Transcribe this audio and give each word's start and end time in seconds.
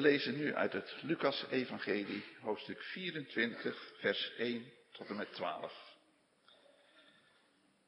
We 0.00 0.06
lezen 0.06 0.36
nu 0.36 0.54
uit 0.54 0.72
het 0.72 0.96
Lucas-evangelie, 1.00 2.24
hoofdstuk 2.40 2.82
24, 2.82 3.92
vers 3.98 4.32
1 4.36 4.72
tot 4.92 5.08
en 5.08 5.16
met 5.16 5.32
12. 5.32 5.96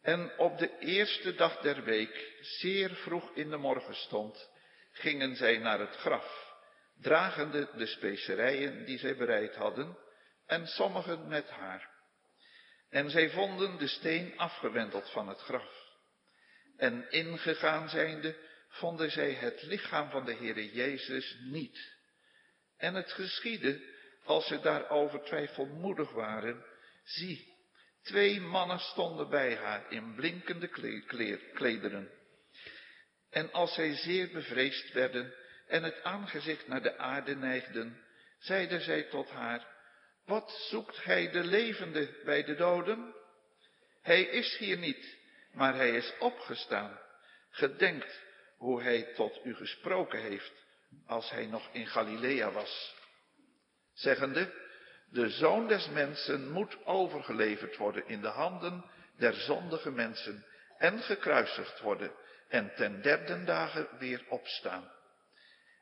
En 0.02 0.38
op 0.38 0.58
de 0.58 0.78
eerste 0.78 1.34
dag 1.34 1.60
der 1.60 1.84
week, 1.84 2.36
zeer 2.40 2.94
vroeg 2.94 3.34
in 3.34 3.50
de 3.50 3.56
morgenstond, 3.56 4.50
gingen 4.92 5.36
zij 5.36 5.58
naar 5.58 5.78
het 5.78 5.96
graf, 5.96 6.54
dragende 7.00 7.68
de 7.76 7.86
specerijen 7.86 8.84
die 8.84 8.98
zij 8.98 9.16
bereid 9.16 9.54
hadden, 9.54 9.98
en 10.46 10.66
sommigen 10.66 11.28
met 11.28 11.50
haar. 11.50 11.90
En 12.90 13.10
zij 13.10 13.30
vonden 13.30 13.78
de 13.78 13.88
steen 13.88 14.38
afgewendeld 14.38 15.10
van 15.10 15.28
het 15.28 15.40
graf. 15.40 15.90
En 16.76 17.10
ingegaan 17.10 17.88
zijnde, 17.88 18.36
vonden 18.68 19.10
zij 19.10 19.32
het 19.32 19.62
lichaam 19.62 20.10
van 20.10 20.24
de 20.24 20.34
Heere 20.34 20.72
Jezus 20.72 21.36
niet. 21.40 21.91
En 22.82 22.94
het 22.94 23.12
geschiedde, 23.12 23.80
als 24.24 24.46
ze 24.46 24.60
daarover 24.60 25.22
twijfelmoedig 25.22 26.12
waren, 26.12 26.64
zie, 27.04 27.54
twee 28.02 28.40
mannen 28.40 28.78
stonden 28.78 29.28
bij 29.28 29.56
haar 29.56 29.90
in 29.90 30.14
blinkende 30.14 30.68
klederen. 31.54 32.10
En 33.30 33.52
als 33.52 33.74
zij 33.74 33.94
zeer 33.94 34.30
bevreesd 34.30 34.92
werden 34.92 35.34
en 35.66 35.82
het 35.82 36.02
aangezicht 36.02 36.68
naar 36.68 36.82
de 36.82 36.98
aarde 36.98 37.36
neigden, 37.36 38.02
zeiden 38.38 38.80
zij 38.80 39.02
tot 39.02 39.30
haar, 39.30 39.66
wat 40.24 40.66
zoekt 40.70 40.96
gij 40.96 41.30
de 41.30 41.44
levende 41.44 42.20
bij 42.24 42.44
de 42.44 42.54
doden? 42.54 43.14
Hij 44.00 44.22
is 44.22 44.56
hier 44.56 44.78
niet, 44.78 45.16
maar 45.52 45.74
hij 45.74 45.90
is 45.90 46.12
opgestaan. 46.18 47.00
Gedenkt 47.50 48.20
hoe 48.56 48.82
hij 48.82 49.02
tot 49.14 49.40
u 49.44 49.54
gesproken 49.54 50.20
heeft 50.20 50.62
als 51.06 51.30
hij 51.30 51.46
nog 51.46 51.68
in 51.72 51.86
Galilea 51.86 52.50
was. 52.50 52.94
Zeggende, 53.92 54.52
de 55.10 55.28
zoon 55.28 55.68
des 55.68 55.88
mensen 55.88 56.50
moet 56.50 56.86
overgeleverd 56.86 57.76
worden 57.76 58.08
in 58.08 58.20
de 58.20 58.28
handen 58.28 58.84
der 59.16 59.34
zondige 59.34 59.90
mensen 59.90 60.44
en 60.78 60.98
gekruisigd 60.98 61.80
worden 61.80 62.12
en 62.48 62.72
ten 62.76 63.02
derde 63.02 63.44
dagen 63.44 63.88
weer 63.98 64.24
opstaan. 64.28 64.92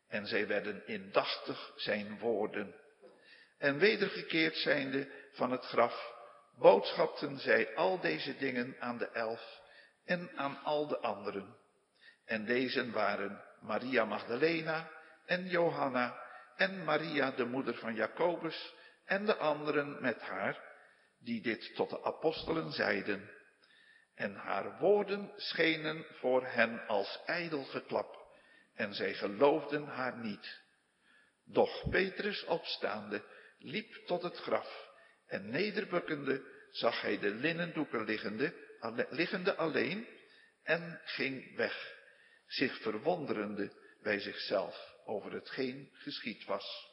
En 0.08 0.26
zij 0.26 0.46
werden 0.46 0.86
indachtig 0.86 1.72
zijn 1.76 2.18
woorden. 2.18 2.74
En 3.58 3.78
wedergekeerd 3.78 4.56
zijnde 4.56 5.10
van 5.32 5.50
het 5.50 5.64
graf, 5.64 6.12
boodschapten 6.58 7.38
zij 7.38 7.74
al 7.74 8.00
deze 8.00 8.36
dingen 8.36 8.76
aan 8.78 8.98
de 8.98 9.08
elf 9.08 9.60
en 10.04 10.30
aan 10.36 10.62
al 10.62 10.86
de 10.86 10.98
anderen. 10.98 11.56
En 12.24 12.44
deze 12.44 12.90
waren 12.90 13.44
Maria 13.60 14.04
Magdalena 14.04 14.90
en 15.30 15.48
Johanna 15.48 16.20
en 16.56 16.84
Maria 16.84 17.30
de 17.30 17.44
moeder 17.44 17.74
van 17.74 17.94
Jacobus 17.94 18.74
en 19.04 19.24
de 19.24 19.36
anderen 19.36 20.00
met 20.00 20.20
haar, 20.20 20.62
die 21.18 21.42
dit 21.42 21.74
tot 21.74 21.90
de 21.90 22.02
apostelen 22.04 22.72
zeiden. 22.72 23.30
En 24.14 24.34
haar 24.34 24.78
woorden 24.78 25.32
schenen 25.36 26.06
voor 26.18 26.46
hen 26.46 26.86
als 26.86 27.20
ijdel 27.26 27.64
geklap, 27.64 28.18
en 28.74 28.94
zij 28.94 29.14
geloofden 29.14 29.84
haar 29.84 30.16
niet. 30.16 30.62
Doch 31.44 31.90
Petrus 31.90 32.44
opstaande 32.44 33.24
liep 33.58 33.94
tot 34.06 34.22
het 34.22 34.36
graf, 34.36 34.88
en 35.26 35.50
nederbukkende 35.50 36.42
zag 36.70 37.00
hij 37.00 37.18
de 37.18 37.30
linnendoeken 37.30 38.04
liggende, 38.04 38.54
liggende 39.10 39.54
alleen, 39.56 40.08
en 40.62 41.00
ging 41.04 41.56
weg 41.56 41.98
zich 42.46 42.80
verwonderende 42.80 43.72
bij 44.02 44.20
zichzelf 44.20 44.90
over 45.04 45.32
hetgeen 45.32 45.90
geschied 45.92 46.44
was. 46.44 46.88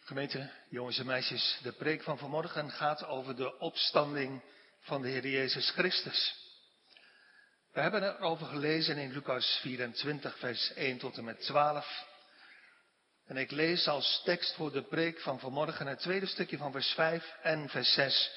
Gemeente, 0.00 0.50
jongens 0.68 0.98
en 0.98 1.06
meisjes, 1.06 1.58
de 1.62 1.72
preek 1.72 2.02
van 2.02 2.18
vanmorgen 2.18 2.70
gaat 2.70 3.04
over 3.04 3.36
de 3.36 3.58
opstanding 3.58 4.42
van 4.80 5.02
de 5.02 5.08
Heer 5.08 5.28
Jezus 5.28 5.70
Christus. 5.70 6.44
We 7.72 7.80
hebben 7.80 8.02
erover 8.02 8.46
gelezen 8.46 8.96
in 8.96 9.12
Lucas 9.12 9.58
24, 9.62 10.38
vers 10.38 10.72
1 10.72 10.98
tot 10.98 11.16
en 11.16 11.24
met 11.24 11.40
12. 11.40 12.06
En 13.26 13.36
ik 13.36 13.50
lees 13.50 13.88
als 13.88 14.22
tekst 14.24 14.54
voor 14.54 14.72
de 14.72 14.82
preek 14.82 15.20
van 15.20 15.38
vanmorgen 15.38 15.86
het 15.86 15.98
tweede 15.98 16.26
stukje 16.26 16.56
van 16.56 16.72
vers 16.72 16.92
5 16.92 17.34
en 17.42 17.68
vers 17.68 17.92
6 17.92 18.30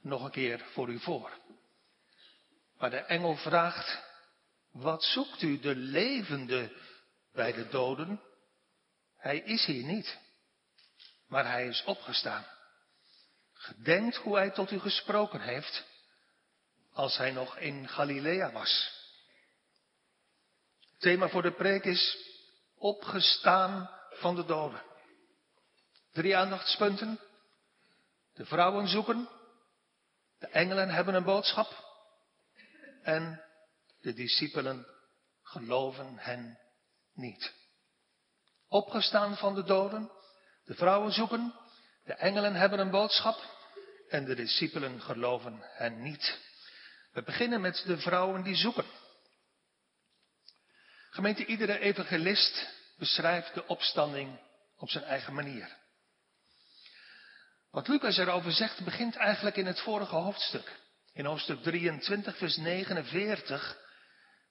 nog 0.00 0.24
een 0.24 0.30
keer 0.30 0.64
voor 0.72 0.88
u 0.88 0.98
voor. 0.98 1.30
Waar 2.78 2.90
de 2.90 2.96
engel 2.96 3.36
vraagt, 3.36 4.02
wat 4.72 5.04
zoekt 5.04 5.42
u 5.42 5.58
de 5.58 5.76
levende 5.76 6.72
bij 7.36 7.52
de 7.52 7.68
doden? 7.68 8.20
Hij 9.16 9.38
is 9.38 9.64
hier 9.64 9.84
niet, 9.84 10.18
maar 11.26 11.46
hij 11.50 11.66
is 11.66 11.84
opgestaan. 11.84 12.46
Gedenkt 13.52 14.16
hoe 14.16 14.36
hij 14.36 14.50
tot 14.50 14.70
u 14.70 14.78
gesproken 14.78 15.40
heeft, 15.40 15.84
als 16.92 17.16
hij 17.16 17.30
nog 17.30 17.56
in 17.56 17.88
Galilea 17.88 18.52
was. 18.52 18.94
Het 20.90 21.00
thema 21.00 21.28
voor 21.28 21.42
de 21.42 21.52
preek 21.52 21.84
is 21.84 22.16
opgestaan 22.74 23.90
van 24.10 24.34
de 24.34 24.44
doden. 24.44 24.82
Drie 26.12 26.36
aandachtspunten. 26.36 27.20
De 28.34 28.46
vrouwen 28.46 28.88
zoeken, 28.88 29.28
de 30.38 30.46
engelen 30.46 30.88
hebben 30.88 31.14
een 31.14 31.24
boodschap 31.24 31.84
en 33.02 33.42
de 34.00 34.12
discipelen 34.12 34.86
geloven 35.42 36.18
hen 36.18 36.58
niet. 37.16 37.52
Opgestaan 38.68 39.36
van 39.36 39.54
de 39.54 39.64
doden, 39.64 40.10
de 40.64 40.74
vrouwen 40.74 41.12
zoeken, 41.12 41.54
de 42.04 42.14
engelen 42.14 42.54
hebben 42.54 42.78
een 42.78 42.90
boodschap 42.90 43.54
en 44.08 44.24
de 44.24 44.34
discipelen 44.34 45.00
geloven 45.00 45.58
hen 45.62 46.02
niet. 46.02 46.38
We 47.12 47.22
beginnen 47.22 47.60
met 47.60 47.82
de 47.86 47.98
vrouwen 47.98 48.42
die 48.42 48.56
zoeken. 48.56 48.84
Gemeente, 51.10 51.46
iedere 51.46 51.78
evangelist 51.78 52.74
beschrijft 52.98 53.54
de 53.54 53.66
opstanding 53.66 54.40
op 54.76 54.90
zijn 54.90 55.04
eigen 55.04 55.34
manier. 55.34 55.76
Wat 57.70 57.88
Lucas 57.88 58.16
erover 58.16 58.52
zegt 58.52 58.84
begint 58.84 59.16
eigenlijk 59.16 59.56
in 59.56 59.66
het 59.66 59.80
vorige 59.80 60.14
hoofdstuk. 60.14 60.80
In 61.12 61.24
hoofdstuk 61.24 61.62
23, 61.62 62.36
vers 62.36 62.56
49 62.56 63.78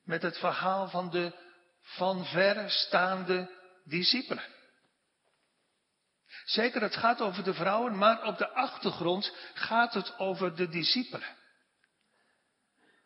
met 0.04 0.22
het 0.22 0.38
verhaal 0.38 0.90
van 0.90 1.10
de 1.10 1.45
van 1.86 2.26
ver 2.26 2.70
staande 2.70 3.52
discipelen. 3.84 4.44
Zeker, 6.46 6.82
het 6.82 6.96
gaat 6.96 7.22
over 7.22 7.44
de 7.44 7.54
vrouwen, 7.54 7.98
maar 7.98 8.24
op 8.24 8.38
de 8.38 8.50
achtergrond 8.50 9.34
gaat 9.54 9.94
het 9.94 10.20
over 10.20 10.56
de 10.56 10.70
discipelen. 10.70 11.36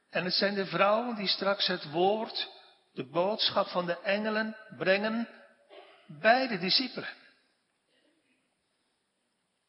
En 0.09 0.23
het 0.23 0.33
zijn 0.33 0.53
de 0.53 0.65
vrouwen 0.65 1.15
die 1.15 1.27
straks 1.27 1.67
het 1.67 1.91
woord, 1.91 2.49
de 2.93 3.05
boodschap 3.05 3.67
van 3.67 3.85
de 3.85 3.99
engelen 3.99 4.57
brengen 4.77 5.29
bij 6.07 6.47
de 6.47 6.57
discipelen. 6.57 7.09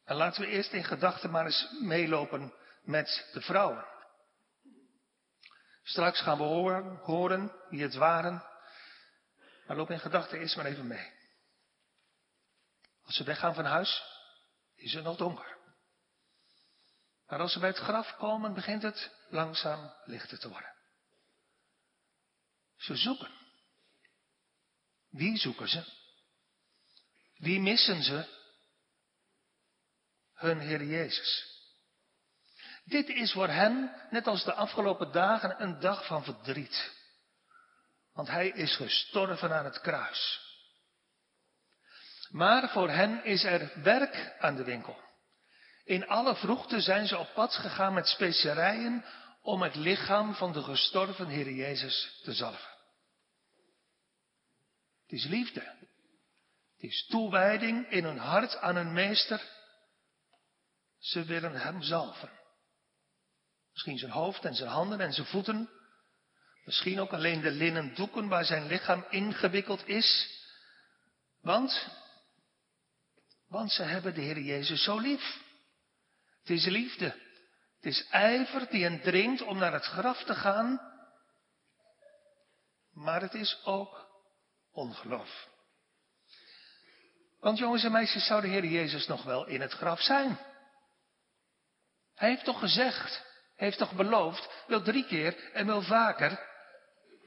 En 0.04 0.16
laten 0.16 0.43
we 0.43 0.49
eerst 0.49 0.72
in 0.72 0.84
gedachten 0.84 1.31
maar 1.31 1.44
eens 1.44 1.69
meelopen 1.81 2.54
met 2.82 3.28
de 3.32 3.41
vrouwen. 3.41 3.84
Straks 5.82 6.20
gaan 6.20 6.37
we 6.37 6.43
horen, 6.43 6.97
horen 7.03 7.53
wie 7.69 7.82
het 7.82 7.94
waren. 7.94 8.50
Maar 9.70 9.78
loop 9.78 9.91
in 9.91 10.00
gedachten 10.00 10.38
eerst 10.38 10.56
maar 10.56 10.64
even 10.64 10.86
mee. 10.86 11.12
Als 13.03 13.16
ze 13.16 13.25
weggaan 13.25 13.54
van 13.54 13.64
huis, 13.64 14.03
is 14.75 14.92
het 14.92 15.04
nog 15.04 15.16
donker. 15.16 15.58
Maar 17.26 17.38
als 17.38 17.53
ze 17.53 17.58
bij 17.58 17.69
het 17.69 17.78
graf 17.78 18.16
komen, 18.16 18.54
begint 18.54 18.82
het 18.82 19.10
langzaam 19.28 19.92
lichter 20.04 20.38
te 20.38 20.48
worden. 20.48 20.75
Ze 22.76 22.97
zoeken. 22.97 23.31
Wie 25.08 25.36
zoeken 25.36 25.69
ze? 25.69 25.84
Wie 27.34 27.61
missen 27.61 28.02
ze? 28.02 28.26
Hun 30.34 30.61
Heer 30.61 30.84
Jezus. 30.84 31.58
Dit 32.84 33.08
is 33.08 33.32
voor 33.32 33.49
hen, 33.49 34.06
net 34.11 34.26
als 34.26 34.44
de 34.44 34.55
afgelopen 34.55 35.12
dagen, 35.12 35.62
een 35.62 35.81
dag 35.81 36.06
van 36.06 36.25
verdriet. 36.25 37.00
Want 38.12 38.28
hij 38.28 38.48
is 38.48 38.76
gestorven 38.76 39.52
aan 39.52 39.64
het 39.64 39.80
kruis. 39.80 40.48
Maar 42.30 42.68
voor 42.68 42.90
hen 42.90 43.24
is 43.24 43.44
er 43.44 43.72
werk 43.82 44.36
aan 44.38 44.56
de 44.56 44.64
winkel. 44.64 44.98
In 45.84 46.08
alle 46.08 46.36
vroegte 46.36 46.80
zijn 46.80 47.06
ze 47.06 47.18
op 47.18 47.34
pad 47.34 47.54
gegaan 47.54 47.94
met 47.94 48.08
specerijen 48.08 49.04
om 49.42 49.62
het 49.62 49.74
lichaam 49.74 50.34
van 50.34 50.52
de 50.52 50.62
gestorven 50.62 51.26
Heer 51.26 51.50
Jezus 51.52 52.20
te 52.22 52.32
zalven. 52.32 52.70
Het 55.02 55.12
is 55.12 55.24
liefde. 55.24 55.60
Het 55.60 56.90
is 56.90 57.06
toewijding 57.06 57.90
in 57.90 58.04
hun 58.04 58.18
hart 58.18 58.56
aan 58.56 58.76
hun 58.76 58.92
meester. 58.92 59.42
Ze 60.98 61.24
willen 61.24 61.54
hem 61.54 61.82
zalven. 61.82 62.30
Misschien 63.72 63.98
zijn 63.98 64.10
hoofd 64.10 64.44
en 64.44 64.54
zijn 64.54 64.70
handen 64.70 65.00
en 65.00 65.12
zijn 65.12 65.26
voeten. 65.26 65.70
Misschien 66.70 67.00
ook 67.00 67.12
alleen 67.12 67.40
de 67.40 67.50
linnen 67.50 67.94
doeken 67.94 68.28
waar 68.28 68.44
zijn 68.44 68.67
lichaam 68.67 69.05
ingewikkeld 69.08 69.88
is. 69.88 70.38
Want, 71.40 71.88
want 73.49 73.72
ze 73.72 73.82
hebben 73.82 74.14
de 74.14 74.20
Heer 74.20 74.38
Jezus 74.38 74.82
zo 74.82 74.99
lief. 74.99 75.38
Het 76.40 76.50
is 76.50 76.67
liefde. 76.67 77.05
Het 77.76 77.84
is 77.84 78.06
ijver 78.11 78.70
die 78.70 78.82
hen 78.82 79.00
dringt 79.00 79.43
om 79.43 79.58
naar 79.58 79.72
het 79.72 79.84
graf 79.84 80.25
te 80.25 80.34
gaan. 80.34 80.81
Maar 82.93 83.20
het 83.20 83.34
is 83.34 83.61
ook 83.64 84.06
ongeloof. 84.72 85.49
Want 87.40 87.58
jongens 87.58 87.84
en 87.84 87.93
meisjes, 87.93 88.26
zou 88.26 88.40
de 88.40 88.49
Heer 88.49 88.64
Jezus 88.64 89.06
nog 89.06 89.22
wel 89.22 89.46
in 89.46 89.61
het 89.61 89.72
graf 89.72 90.00
zijn? 90.00 90.38
Hij 92.14 92.28
heeft 92.28 92.44
toch 92.44 92.58
gezegd, 92.58 93.25
heeft 93.56 93.78
toch 93.78 93.93
beloofd, 93.93 94.64
wel 94.67 94.82
drie 94.82 95.06
keer 95.06 95.50
en 95.52 95.67
wel 95.67 95.82
vaker. 95.82 96.49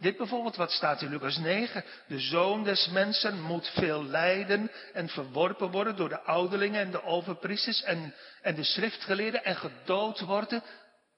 Dit 0.03 0.17
bijvoorbeeld, 0.17 0.55
wat 0.55 0.71
staat 0.71 1.01
in 1.01 1.09
Lucas 1.09 1.37
9? 1.37 1.83
De 2.07 2.19
zoon 2.19 2.63
des 2.63 2.87
mensen 2.87 3.41
moet 3.41 3.67
veel 3.67 4.05
lijden 4.05 4.71
en 4.93 5.09
verworpen 5.09 5.71
worden 5.71 5.95
door 5.95 6.09
de 6.09 6.19
ouderlingen 6.19 6.81
en 6.81 6.91
de 6.91 7.03
overpriesters 7.03 7.83
en, 7.83 8.15
en 8.41 8.55
de 8.55 8.63
schriftgeleerden 8.63 9.43
en 9.43 9.55
gedood 9.55 10.19
worden. 10.19 10.63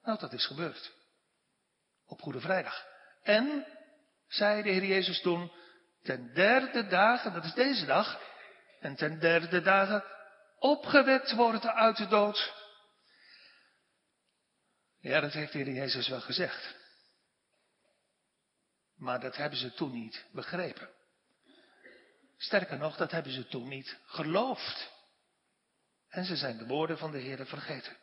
Nou, 0.02 0.18
dat 0.18 0.32
is 0.32 0.46
gebeurd. 0.46 0.92
Op 2.06 2.20
Goede 2.20 2.40
Vrijdag. 2.40 2.86
En, 3.22 3.66
zei 4.28 4.62
de 4.62 4.70
Heer 4.70 4.84
Jezus 4.84 5.20
toen, 5.20 5.52
ten 6.02 6.34
derde 6.34 6.86
dagen, 6.86 7.32
dat 7.32 7.44
is 7.44 7.54
deze 7.54 7.86
dag, 7.86 8.20
en 8.80 8.96
ten 8.96 9.18
derde 9.18 9.60
dagen 9.60 10.04
opgewekt 10.58 11.32
worden 11.32 11.74
uit 11.74 11.96
de 11.96 12.06
dood. 12.06 12.52
Ja, 15.00 15.20
dat 15.20 15.32
heeft 15.32 15.52
de 15.52 15.58
Heer 15.58 15.74
Jezus 15.74 16.08
wel 16.08 16.20
gezegd. 16.20 16.75
Maar 18.96 19.20
dat 19.20 19.36
hebben 19.36 19.58
ze 19.58 19.72
toen 19.72 19.92
niet 19.92 20.26
begrepen. 20.32 20.88
Sterker 22.36 22.78
nog, 22.78 22.96
dat 22.96 23.10
hebben 23.10 23.32
ze 23.32 23.46
toen 23.46 23.68
niet 23.68 23.98
geloofd. 24.04 24.92
En 26.08 26.24
ze 26.24 26.36
zijn 26.36 26.58
de 26.58 26.66
woorden 26.66 26.98
van 26.98 27.10
de 27.10 27.18
Heer 27.18 27.46
vergeten. 27.46 27.96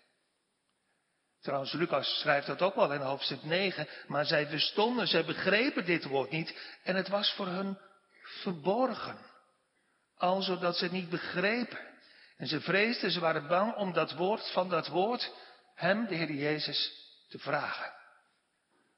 Trouwens, 1.42 1.74
Lucas 1.74 2.20
schrijft 2.20 2.48
dat 2.48 2.62
ook 2.62 2.76
wel 2.76 2.94
in 2.94 3.02
hoofdstuk 3.02 3.44
9. 3.44 3.88
Maar 4.08 4.26
zij 4.26 4.48
verstonden, 4.48 5.08
zij 5.08 5.26
begrepen 5.26 5.86
dit 5.86 6.04
woord 6.04 6.32
niet. 6.32 6.78
En 6.84 6.96
het 6.96 7.08
was 7.08 7.34
voor 7.34 7.48
hun 7.48 7.78
verborgen. 8.22 9.18
Al 10.18 10.42
zodat 10.42 10.78
ze 10.78 10.84
het 10.84 10.94
niet 10.94 11.10
begrepen. 11.10 11.80
En 12.38 12.48
ze 12.48 12.62
vreesden, 12.62 13.12
ze 13.12 13.20
waren 13.20 13.48
bang 13.48 13.76
om 13.76 13.94
dat 13.94 14.14
woord 14.14 14.52
van 14.52 14.70
dat 14.70 14.88
woord, 14.88 15.34
hem, 15.76 16.08
de 16.08 16.16
Heer 16.16 16.32
Jezus, 16.32 16.92
te 17.30 17.40
vragen. 17.40 17.94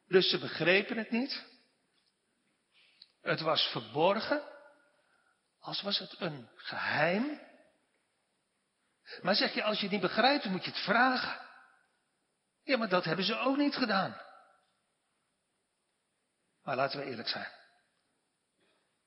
Dus 0.07 0.29
ze 0.29 0.39
begrepen 0.39 0.97
het 0.97 1.11
niet. 1.11 1.54
Het 3.25 3.39
was 3.41 3.61
verborgen, 3.71 4.43
als 5.59 5.81
was 5.81 5.99
het 5.99 6.15
een 6.19 6.49
geheim. 6.55 7.41
Maar 9.21 9.35
zeg 9.35 9.53
je, 9.53 9.63
als 9.63 9.77
je 9.77 9.83
het 9.83 9.91
niet 9.91 10.01
begrijpt, 10.01 10.45
moet 10.45 10.63
je 10.63 10.71
het 10.71 10.79
vragen. 10.79 11.41
Ja, 12.63 12.77
maar 12.77 12.89
dat 12.89 13.05
hebben 13.05 13.25
ze 13.25 13.37
ook 13.37 13.57
niet 13.57 13.75
gedaan. 13.75 14.21
Maar 16.63 16.75
laten 16.75 16.99
we 16.99 17.05
eerlijk 17.05 17.27
zijn. 17.27 17.51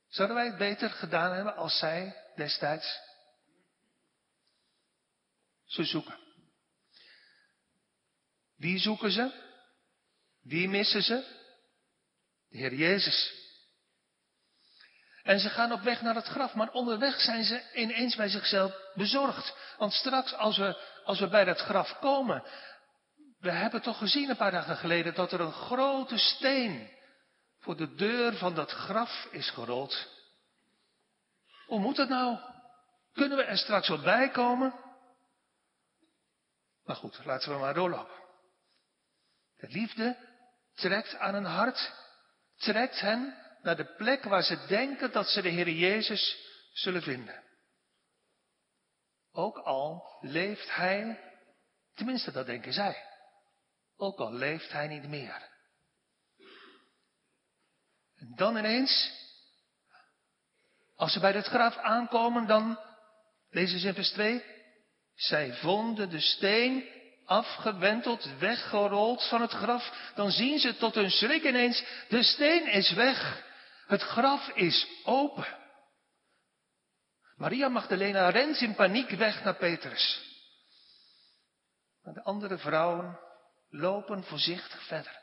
Zouden 0.09 0.37
wij 0.37 0.47
het 0.47 0.59
beter 0.59 0.91
gedaan 0.91 1.33
hebben 1.33 1.57
als 1.57 1.79
zij 1.79 2.25
destijds? 2.37 2.99
Ze 5.65 5.85
zoeken. 5.85 6.19
Wie 8.57 8.79
zoeken 8.79 9.11
ze? 9.11 9.47
Wie 10.43 10.69
missen 10.69 11.03
ze? 11.03 11.37
De 12.49 12.57
Heer 12.57 12.75
Jezus. 12.75 13.47
En 15.29 15.41
ze 15.41 15.49
gaan 15.49 15.73
op 15.73 15.81
weg 15.81 16.01
naar 16.03 16.15
het 16.15 16.27
graf, 16.27 16.55
maar 16.55 16.71
onderweg 16.71 17.21
zijn 17.21 17.45
ze 17.45 17.63
ineens 17.75 18.17
bij 18.17 18.29
zichzelf 18.29 18.75
bezorgd. 18.95 19.57
Want 19.79 19.93
straks 19.93 20.35
als 20.35 20.57
we, 20.57 20.77
als 21.05 21.21
we 21.21 21.29
bij 21.29 21.45
dat 21.45 21.59
graf 21.59 21.99
komen, 21.99 22.43
we 23.39 23.51
hebben 23.51 23.83
toch 23.83 23.99
gezien 23.99 24.31
een 24.31 24.37
paar 24.37 24.51
dagen 24.51 24.77
geleden 24.77 25.15
dat 25.15 25.33
er 25.33 25.41
een 25.41 25.53
grote 25.53 26.19
steen 26.19 26.91
voor 27.59 27.77
de 27.77 27.95
deur 27.95 28.37
van 28.37 28.55
dat 28.55 28.71
graf 28.71 29.29
is 29.31 29.51
gerold. 29.51 30.09
Hoe 31.67 31.81
moet 31.81 31.97
dat 31.97 32.09
nou? 32.09 32.39
Kunnen 33.13 33.37
we 33.39 33.45
er 33.45 33.59
straks 33.59 33.89
wat 33.89 34.03
bij 34.03 34.31
komen? 34.31 34.75
Maar 36.85 36.97
goed, 36.97 37.25
laten 37.25 37.53
we 37.53 37.59
maar 37.59 37.75
doorlopen. 37.75 38.17
De 39.57 39.69
liefde 39.69 40.17
trekt 40.75 41.17
aan 41.17 41.35
een 41.35 41.45
hart, 41.45 41.93
trekt 42.57 43.01
hen 43.01 43.47
naar 43.63 43.77
de 43.77 43.95
plek 43.97 44.25
waar 44.25 44.43
ze 44.43 44.67
denken 44.67 45.13
dat 45.13 45.29
ze 45.29 45.43
de 45.43 45.49
Heer 45.49 45.69
Jezus 45.69 46.37
zullen 46.73 47.03
vinden. 47.03 47.43
Ook 49.33 49.59
al 49.59 50.19
leeft 50.21 50.75
Hij, 50.75 51.21
tenminste 51.95 52.33
dat 52.33 52.47
denken 52.47 52.73
zij, 52.73 52.97
ook 53.97 54.19
al 54.19 54.33
leeft 54.33 54.73
Hij 54.73 54.87
niet 54.87 55.09
meer. 55.09 55.49
En 58.17 58.33
dan 58.37 58.57
ineens, 58.57 59.13
als 60.97 61.13
ze 61.13 61.21
bij 61.21 61.33
het 61.33 61.47
graf 61.47 61.77
aankomen, 61.77 62.47
dan, 62.47 62.79
lezen 63.51 63.79
ze 63.79 63.87
in 63.87 63.95
vers 63.95 64.11
2, 64.11 64.45
zij 65.15 65.55
vonden 65.55 66.11
de 66.11 66.21
steen 66.21 66.89
afgewenteld, 67.25 68.39
weggerold 68.39 69.29
van 69.29 69.41
het 69.41 69.53
graf, 69.53 70.13
dan 70.15 70.31
zien 70.31 70.59
ze 70.59 70.77
tot 70.77 70.95
hun 70.95 71.11
schrik 71.11 71.45
ineens, 71.45 71.85
de 72.09 72.23
steen 72.23 72.67
is 72.67 72.93
weg. 72.93 73.47
Het 73.89 74.03
graf 74.03 74.49
is 74.49 75.03
open. 75.05 75.57
Maria 77.37 77.69
Magdalena 77.69 78.29
rent 78.29 78.61
in 78.61 78.75
paniek 78.75 79.11
weg 79.11 79.45
naar 79.45 79.57
Petrus. 79.57 80.21
Maar 82.03 82.15
de 82.15 82.23
andere 82.23 82.59
vrouwen 82.59 83.21
lopen 83.69 84.25
voorzichtig 84.25 84.87
verder. 84.87 85.23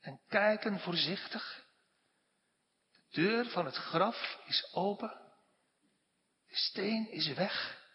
En 0.00 0.20
kijken 0.26 0.80
voorzichtig. 0.80 1.64
De 2.90 3.02
deur 3.10 3.46
van 3.46 3.64
het 3.64 3.76
graf 3.76 4.38
is 4.46 4.68
open. 4.72 5.20
De 6.46 6.56
steen 6.56 7.10
is 7.10 7.32
weg. 7.32 7.86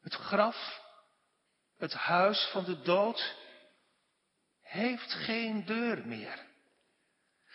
Het 0.00 0.14
graf, 0.14 0.82
het 1.76 1.92
huis 1.92 2.48
van 2.52 2.64
de 2.64 2.80
dood, 2.80 3.36
heeft 4.68 5.12
geen 5.12 5.64
deur 5.64 6.06
meer. 6.06 6.46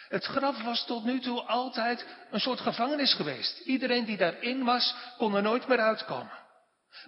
Het 0.07 0.23
graf 0.23 0.63
was 0.63 0.85
tot 0.85 1.03
nu 1.03 1.19
toe 1.19 1.41
altijd 1.41 2.07
een 2.31 2.39
soort 2.39 2.59
gevangenis 2.59 3.13
geweest. 3.13 3.59
Iedereen 3.59 4.05
die 4.05 4.17
daarin 4.17 4.63
was, 4.63 4.95
kon 5.17 5.35
er 5.35 5.41
nooit 5.41 5.67
meer 5.67 5.79
uitkomen. 5.79 6.39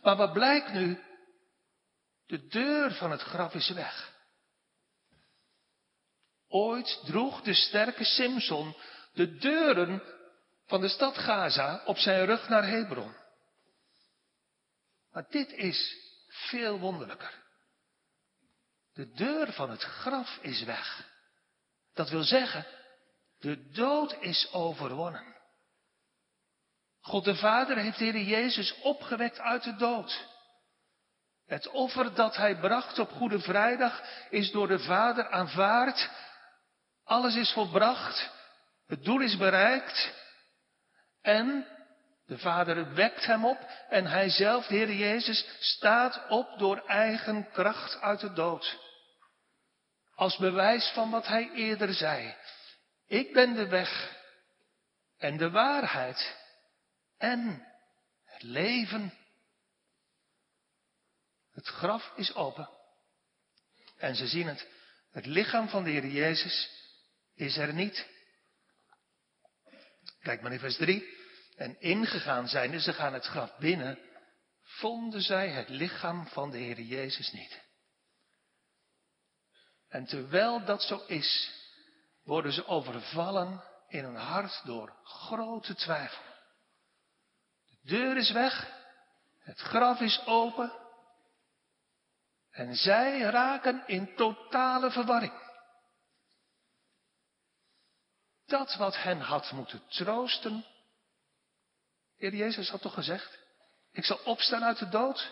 Maar 0.01 0.15
wat 0.15 0.33
blijkt 0.33 0.73
nu? 0.73 1.03
De 2.25 2.47
deur 2.47 2.91
van 2.91 3.11
het 3.11 3.21
graf 3.21 3.53
is 3.53 3.69
weg. 3.69 4.13
Ooit 6.47 7.01
droeg 7.05 7.41
de 7.41 7.53
sterke 7.53 8.03
Simson 8.03 8.75
de 9.13 9.37
deuren 9.37 10.03
van 10.65 10.81
de 10.81 10.87
stad 10.87 11.17
Gaza 11.17 11.81
op 11.85 11.97
zijn 11.97 12.25
rug 12.25 12.49
naar 12.49 12.67
Hebron. 12.67 13.15
Maar 15.11 15.25
dit 15.29 15.51
is 15.51 15.97
veel 16.27 16.79
wonderlijker. 16.79 17.44
De 18.95 19.11
deur 19.11 19.53
van 19.53 19.69
het 19.69 19.81
graf 19.81 20.37
is 20.41 20.63
weg. 20.63 21.05
Dat 21.93 22.09
wil 22.09 22.23
zeggen, 22.23 22.65
de 23.39 23.69
dood 23.69 24.15
is 24.19 24.51
overwonnen. 24.51 25.35
God 26.99 27.23
de 27.23 27.35
Vader 27.35 27.77
heeft 27.77 27.97
de 27.97 28.05
Heer 28.05 28.21
Jezus 28.21 28.75
opgewekt 28.81 29.39
uit 29.39 29.63
de 29.63 29.75
dood. 29.75 30.27
Het 31.45 31.67
offer 31.69 32.13
dat 32.13 32.35
hij 32.35 32.59
bracht 32.59 32.99
op 32.99 33.11
Goede 33.11 33.39
Vrijdag 33.39 34.01
is 34.29 34.51
door 34.51 34.67
de 34.67 34.79
Vader 34.79 35.29
aanvaard. 35.29 36.09
Alles 37.03 37.35
is 37.35 37.51
volbracht. 37.51 38.31
Het 38.87 39.03
doel 39.03 39.21
is 39.21 39.37
bereikt. 39.37 40.13
En 41.21 41.67
de 42.25 42.37
Vader 42.37 42.93
wekt 42.93 43.25
hem 43.25 43.45
op 43.45 43.69
en 43.89 44.05
hij 44.05 44.29
zelf, 44.29 44.67
de 44.67 44.75
Heer 44.75 44.93
Jezus, 44.93 45.45
staat 45.59 46.21
op 46.29 46.59
door 46.59 46.77
eigen 46.85 47.51
kracht 47.51 48.01
uit 48.01 48.19
de 48.19 48.33
dood. 48.33 48.84
Als 50.15 50.37
bewijs 50.37 50.91
van 50.93 51.11
wat 51.11 51.27
hij 51.27 51.51
eerder 51.51 51.93
zei. 51.93 52.35
Ik 53.07 53.33
ben 53.33 53.53
de 53.53 53.67
weg 53.67 54.17
en 55.17 55.37
de 55.37 55.49
waarheid 55.49 56.37
en 57.17 57.67
het 58.23 58.43
leven. 58.43 59.13
Het 61.51 61.67
graf 61.67 62.11
is 62.15 62.33
open. 62.33 62.69
En 63.97 64.15
ze 64.15 64.27
zien 64.27 64.47
het. 64.47 64.67
Het 65.11 65.25
lichaam 65.25 65.69
van 65.69 65.83
de 65.83 65.89
Heer 65.89 66.07
Jezus 66.07 66.69
is 67.35 67.57
er 67.57 67.73
niet. 67.73 68.07
Kijk 70.19 70.41
maar 70.41 70.51
in 70.51 70.59
vers 70.59 70.75
3. 70.75 71.13
En 71.55 71.79
ingegaan 71.79 72.47
zijnde, 72.47 72.79
ze 72.79 72.93
gaan 72.93 73.13
het 73.13 73.25
graf 73.25 73.57
binnen, 73.57 73.99
vonden 74.61 75.21
zij 75.21 75.49
het 75.49 75.69
lichaam 75.69 76.27
van 76.27 76.51
de 76.51 76.57
Heer 76.57 76.79
Jezus 76.81 77.31
niet. 77.31 77.64
En 79.89 80.05
terwijl 80.05 80.65
dat 80.65 80.81
zo 80.81 81.03
is, 81.07 81.51
worden 82.23 82.51
ze 82.51 82.67
overvallen 82.67 83.63
in 83.87 84.03
hun 84.03 84.15
hart 84.15 84.61
door 84.65 84.95
grote 85.03 85.75
twijfel. 85.75 86.23
De 87.65 87.77
deur 87.81 88.17
is 88.17 88.31
weg, 88.31 88.71
het 89.39 89.59
graf 89.59 89.99
is 89.99 90.25
open 90.25 90.71
en 92.51 92.75
zij 92.75 93.19
raken 93.19 93.87
in 93.87 94.15
totale 94.15 94.91
verwarring. 94.91 95.43
Dat 98.45 98.75
wat 98.75 98.95
hen 98.97 99.19
had 99.19 99.51
moeten 99.51 99.87
troosten. 99.87 100.65
Heer 102.17 102.35
Jezus 102.35 102.69
had 102.69 102.81
toch 102.81 102.93
gezegd, 102.93 103.39
ik 103.91 104.05
zal 104.05 104.19
opstaan 104.23 104.63
uit 104.63 104.79
de 104.79 104.89
dood. 104.89 105.31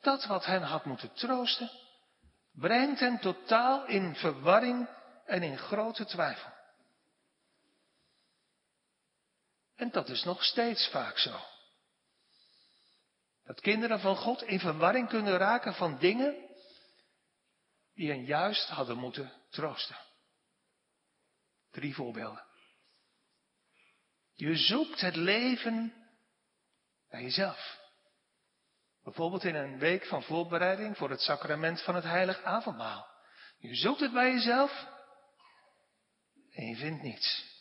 Dat 0.00 0.24
wat 0.24 0.44
hen 0.44 0.62
had 0.62 0.84
moeten 0.84 1.12
troosten, 1.12 1.70
brengt 2.54 3.00
hen 3.00 3.18
totaal 3.18 3.86
in 3.86 4.14
verwarring 4.14 4.88
en 5.26 5.42
in 5.42 5.58
grote 5.58 6.04
twijfel. 6.04 6.52
En 9.74 9.90
dat 9.90 10.08
is 10.08 10.24
nog 10.24 10.44
steeds 10.44 10.88
vaak 10.88 11.18
zo. 11.18 11.40
Dat 13.44 13.60
kinderen 13.60 14.00
van 14.00 14.16
God 14.16 14.42
in 14.42 14.60
verwarring 14.60 15.08
kunnen 15.08 15.36
raken 15.36 15.74
van 15.74 15.98
dingen 15.98 16.44
die 17.94 18.08
hen 18.08 18.24
juist 18.24 18.68
hadden 18.68 18.96
moeten 18.96 19.32
troosten. 19.50 19.96
Drie 21.70 21.94
voorbeelden. 21.94 22.44
Je 24.34 24.56
zoekt 24.56 25.00
het 25.00 25.16
leven 25.16 25.94
bij 27.08 27.22
jezelf. 27.22 27.83
Bijvoorbeeld 29.04 29.44
in 29.44 29.54
een 29.54 29.78
week 29.78 30.06
van 30.06 30.22
voorbereiding 30.22 30.96
voor 30.96 31.10
het 31.10 31.20
sacrament 31.20 31.82
van 31.82 31.94
het 31.94 32.04
heilig 32.04 32.42
avondmaal. 32.42 33.06
Je 33.58 33.74
zoekt 33.74 34.00
het 34.00 34.12
bij 34.12 34.32
jezelf 34.32 34.86
en 36.52 36.66
je 36.66 36.76
vindt 36.76 37.02
niets. 37.02 37.52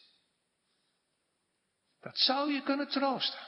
Dat 2.01 2.17
zou 2.17 2.51
je 2.51 2.63
kunnen 2.63 2.87
troosten. 2.87 3.39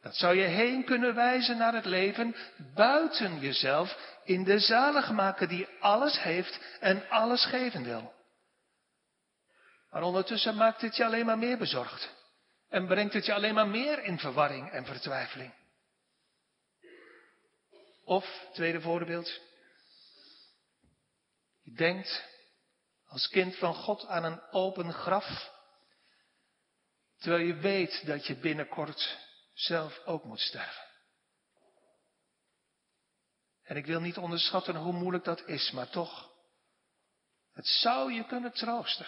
Dat 0.00 0.16
zou 0.16 0.34
je 0.34 0.46
heen 0.46 0.84
kunnen 0.84 1.14
wijzen 1.14 1.56
naar 1.56 1.74
het 1.74 1.84
leven 1.84 2.36
buiten 2.74 3.40
jezelf 3.40 4.18
in 4.24 4.44
de 4.44 4.58
zaligmaker 4.58 5.48
die 5.48 5.68
alles 5.80 6.22
heeft 6.22 6.60
en 6.80 7.08
alles 7.08 7.44
geven 7.44 7.84
wil. 7.84 8.12
Maar 9.90 10.02
ondertussen 10.02 10.56
maakt 10.56 10.80
het 10.80 10.96
je 10.96 11.04
alleen 11.04 11.26
maar 11.26 11.38
meer 11.38 11.58
bezorgd. 11.58 12.14
En 12.68 12.86
brengt 12.86 13.14
het 13.14 13.26
je 13.26 13.34
alleen 13.34 13.54
maar 13.54 13.68
meer 13.68 14.04
in 14.04 14.18
verwarring 14.18 14.70
en 14.70 14.86
vertwijfeling. 14.86 15.52
Of, 18.04 18.48
tweede 18.52 18.80
voorbeeld. 18.80 19.40
Je 21.62 21.72
denkt 21.72 22.24
als 23.06 23.28
kind 23.28 23.56
van 23.56 23.74
God 23.74 24.06
aan 24.06 24.24
een 24.24 24.42
open 24.50 24.92
graf. 24.92 25.52
Terwijl 27.18 27.46
je 27.46 27.54
weet 27.54 28.06
dat 28.06 28.26
je 28.26 28.36
binnenkort 28.36 29.18
zelf 29.54 30.00
ook 30.04 30.24
moet 30.24 30.40
sterven. 30.40 30.84
En 33.62 33.76
ik 33.76 33.86
wil 33.86 34.00
niet 34.00 34.18
onderschatten 34.18 34.76
hoe 34.76 34.92
moeilijk 34.92 35.24
dat 35.24 35.46
is, 35.46 35.70
maar 35.70 35.88
toch, 35.88 36.30
het 37.52 37.66
zou 37.66 38.12
je 38.12 38.26
kunnen 38.26 38.52
troosten. 38.52 39.06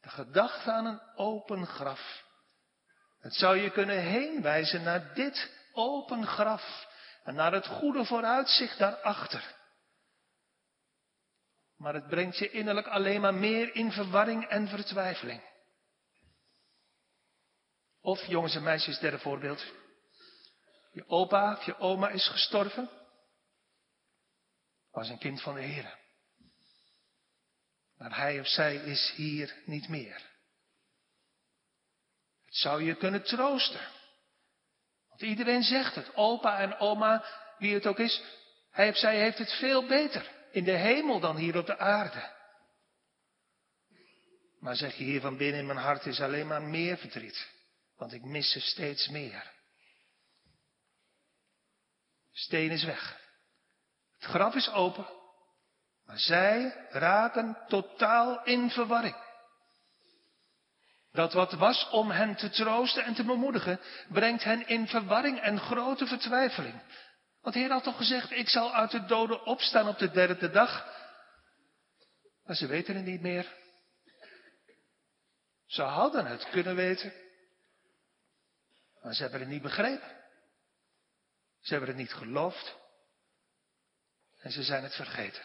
De 0.00 0.08
gedachte 0.08 0.72
aan 0.72 0.86
een 0.86 1.00
open 1.14 1.66
graf. 1.66 2.24
Het 3.18 3.34
zou 3.34 3.56
je 3.56 3.70
kunnen 3.70 3.98
heenwijzen 3.98 4.82
naar 4.82 5.14
dit 5.14 5.50
open 5.72 6.26
graf 6.26 6.94
en 7.26 7.34
naar 7.34 7.52
het 7.52 7.66
goede 7.66 8.04
vooruitzicht 8.04 8.78
daarachter. 8.78 9.54
Maar 11.76 11.94
het 11.94 12.06
brengt 12.08 12.38
je 12.38 12.50
innerlijk 12.50 12.86
alleen 12.86 13.20
maar 13.20 13.34
meer 13.34 13.74
in 13.74 13.92
verwarring 13.92 14.44
en 14.44 14.68
vertwijfeling. 14.68 15.42
Of 18.00 18.26
jongens 18.26 18.54
en 18.54 18.62
meisjes, 18.62 18.98
derde 18.98 19.18
voorbeeld. 19.18 19.64
Je 20.92 21.08
opa 21.08 21.52
of 21.52 21.64
je 21.64 21.78
oma 21.78 22.08
is 22.08 22.28
gestorven. 22.28 22.90
Was 24.90 25.08
een 25.08 25.18
kind 25.18 25.42
van 25.42 25.54
de 25.54 25.60
Heer. 25.60 25.98
Maar 27.96 28.16
hij 28.16 28.40
of 28.40 28.46
zij 28.46 28.76
is 28.76 29.12
hier 29.16 29.62
niet 29.64 29.88
meer. 29.88 30.22
Het 32.44 32.56
zou 32.56 32.82
je 32.82 32.94
kunnen 32.94 33.22
troosten. 33.22 33.95
Want 35.16 35.30
iedereen 35.30 35.62
zegt 35.62 35.94
het. 35.94 36.14
Opa 36.14 36.58
en 36.58 36.78
oma, 36.78 37.24
wie 37.58 37.74
het 37.74 37.86
ook 37.86 37.98
is. 37.98 38.22
Hij 38.70 38.88
of 38.88 38.96
zij 38.96 39.18
heeft 39.18 39.38
het 39.38 39.52
veel 39.52 39.86
beter 39.86 40.30
in 40.50 40.64
de 40.64 40.76
hemel 40.76 41.20
dan 41.20 41.36
hier 41.36 41.56
op 41.56 41.66
de 41.66 41.78
aarde. 41.78 42.34
Maar 44.60 44.76
zeg 44.76 44.94
je 44.94 45.04
hier 45.04 45.20
van 45.20 45.36
binnen 45.36 45.60
in 45.60 45.66
mijn 45.66 45.78
hart 45.78 46.06
is 46.06 46.20
alleen 46.20 46.46
maar 46.46 46.62
meer 46.62 46.96
verdriet. 46.96 47.50
Want 47.96 48.12
ik 48.12 48.24
mis 48.24 48.52
ze 48.52 48.60
steeds 48.60 49.08
meer. 49.08 49.52
Steen 52.32 52.70
is 52.70 52.84
weg. 52.84 53.20
Het 54.18 54.30
graf 54.30 54.54
is 54.54 54.70
open. 54.70 55.06
Maar 56.04 56.18
zij 56.18 56.86
raken 56.90 57.58
totaal 57.68 58.44
in 58.44 58.70
verwarring. 58.70 59.25
Dat 61.16 61.32
wat 61.32 61.52
was 61.52 61.88
om 61.90 62.10
hen 62.10 62.34
te 62.36 62.50
troosten 62.50 63.04
en 63.04 63.14
te 63.14 63.24
bemoedigen, 63.24 63.80
brengt 64.08 64.44
hen 64.44 64.66
in 64.68 64.86
verwarring 64.86 65.40
en 65.40 65.60
grote 65.60 66.06
vertwijfeling. 66.06 66.82
Want 67.40 67.54
de 67.54 67.60
Heer 67.60 67.70
had 67.70 67.82
toch 67.82 67.96
gezegd, 67.96 68.30
ik 68.30 68.48
zal 68.48 68.74
uit 68.74 68.90
de 68.90 69.04
doden 69.04 69.44
opstaan 69.44 69.88
op 69.88 69.98
de 69.98 70.10
derde 70.10 70.50
dag. 70.50 70.94
Maar 72.44 72.56
ze 72.56 72.66
weten 72.66 72.96
het 72.96 73.04
niet 73.04 73.20
meer. 73.20 73.54
Ze 75.66 75.82
hadden 75.82 76.26
het 76.26 76.50
kunnen 76.50 76.76
weten. 76.76 77.12
Maar 79.02 79.14
ze 79.14 79.22
hebben 79.22 79.40
het 79.40 79.48
niet 79.48 79.62
begrepen. 79.62 80.16
Ze 81.60 81.70
hebben 81.70 81.88
het 81.88 81.98
niet 81.98 82.12
geloofd. 82.12 82.76
En 84.38 84.50
ze 84.50 84.62
zijn 84.62 84.82
het 84.82 84.94
vergeten. 84.94 85.42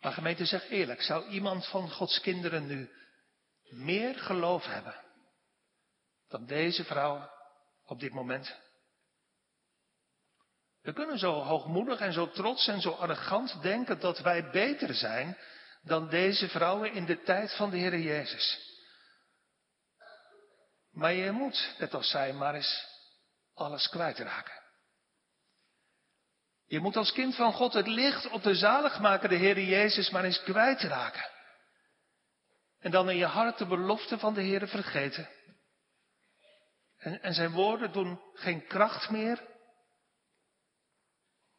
Maar 0.00 0.12
gemeente, 0.12 0.44
zeg 0.44 0.70
eerlijk, 0.70 1.02
zou 1.02 1.28
iemand 1.28 1.66
van 1.66 1.90
Gods 1.90 2.20
kinderen 2.20 2.66
nu 2.66 2.90
meer 3.68 4.14
geloof 4.18 4.64
hebben 4.64 4.94
dan 6.28 6.46
deze 6.46 6.84
vrouw 6.84 7.30
op 7.84 8.00
dit 8.00 8.12
moment? 8.12 8.56
We 10.82 10.92
kunnen 10.92 11.18
zo 11.18 11.32
hoogmoedig 11.32 12.00
en 12.00 12.12
zo 12.12 12.30
trots 12.30 12.66
en 12.68 12.80
zo 12.80 12.90
arrogant 12.90 13.62
denken 13.62 14.00
dat 14.00 14.18
wij 14.18 14.50
beter 14.50 14.94
zijn 14.94 15.38
dan 15.82 16.08
deze 16.08 16.48
vrouwen 16.48 16.92
in 16.92 17.04
de 17.04 17.22
tijd 17.22 17.56
van 17.56 17.70
de 17.70 17.76
Heer 17.76 17.98
Jezus. 17.98 18.66
Maar 20.90 21.12
je 21.12 21.30
moet, 21.30 21.74
net 21.78 21.94
als 21.94 22.10
zij, 22.10 22.32
maar 22.32 22.54
eens 22.54 22.86
alles 23.54 23.88
kwijtraken. 23.88 24.67
Je 26.68 26.80
moet 26.80 26.96
als 26.96 27.12
kind 27.12 27.34
van 27.34 27.52
God 27.52 27.72
het 27.72 27.86
licht 27.86 28.30
op 28.30 28.42
de 28.42 28.54
zaligmaker, 28.54 29.28
de 29.28 29.34
Heer 29.34 29.60
Jezus, 29.60 30.10
maar 30.10 30.24
eens 30.24 30.42
kwijtraken. 30.42 31.30
En 32.78 32.90
dan 32.90 33.10
in 33.10 33.16
je 33.16 33.26
hart 33.26 33.58
de 33.58 33.66
belofte 33.66 34.18
van 34.18 34.34
de 34.34 34.40
Heer 34.40 34.68
vergeten. 34.68 35.28
En, 36.96 37.22
en 37.22 37.34
zijn 37.34 37.50
woorden 37.50 37.92
doen 37.92 38.20
geen 38.34 38.66
kracht 38.66 39.10
meer. 39.10 39.46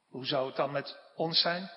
Hoe 0.08 0.26
zou 0.26 0.48
het 0.48 0.56
dan 0.56 0.72
met 0.72 0.98
ons 1.16 1.42
zijn? 1.42 1.72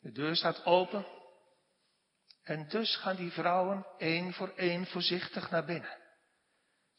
De 0.00 0.12
deur 0.12 0.36
staat 0.36 0.64
open. 0.64 1.06
En 2.42 2.68
dus 2.68 2.96
gaan 2.96 3.16
die 3.16 3.32
vrouwen 3.32 3.86
één 3.98 4.32
voor 4.32 4.52
één 4.56 4.86
voorzichtig 4.86 5.50
naar 5.50 5.64
binnen. 5.64 5.97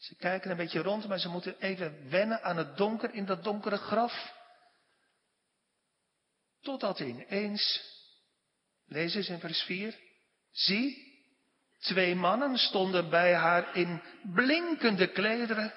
Ze 0.00 0.16
kijken 0.16 0.50
een 0.50 0.56
beetje 0.56 0.82
rond, 0.82 1.08
maar 1.08 1.18
ze 1.18 1.28
moeten 1.28 1.60
even 1.60 2.10
wennen 2.10 2.42
aan 2.42 2.56
het 2.56 2.76
donker 2.76 3.14
in 3.14 3.24
dat 3.24 3.44
donkere 3.44 3.76
graf. 3.76 4.32
Totdat 6.60 7.00
ineens, 7.00 7.82
lees 8.86 9.14
eens 9.14 9.28
in 9.28 9.38
vers 9.38 9.62
4, 9.62 9.98
zie, 10.50 11.08
twee 11.80 12.14
mannen 12.14 12.58
stonden 12.58 13.10
bij 13.10 13.34
haar 13.34 13.76
in 13.76 14.02
blinkende 14.34 15.12
klederen. 15.12 15.72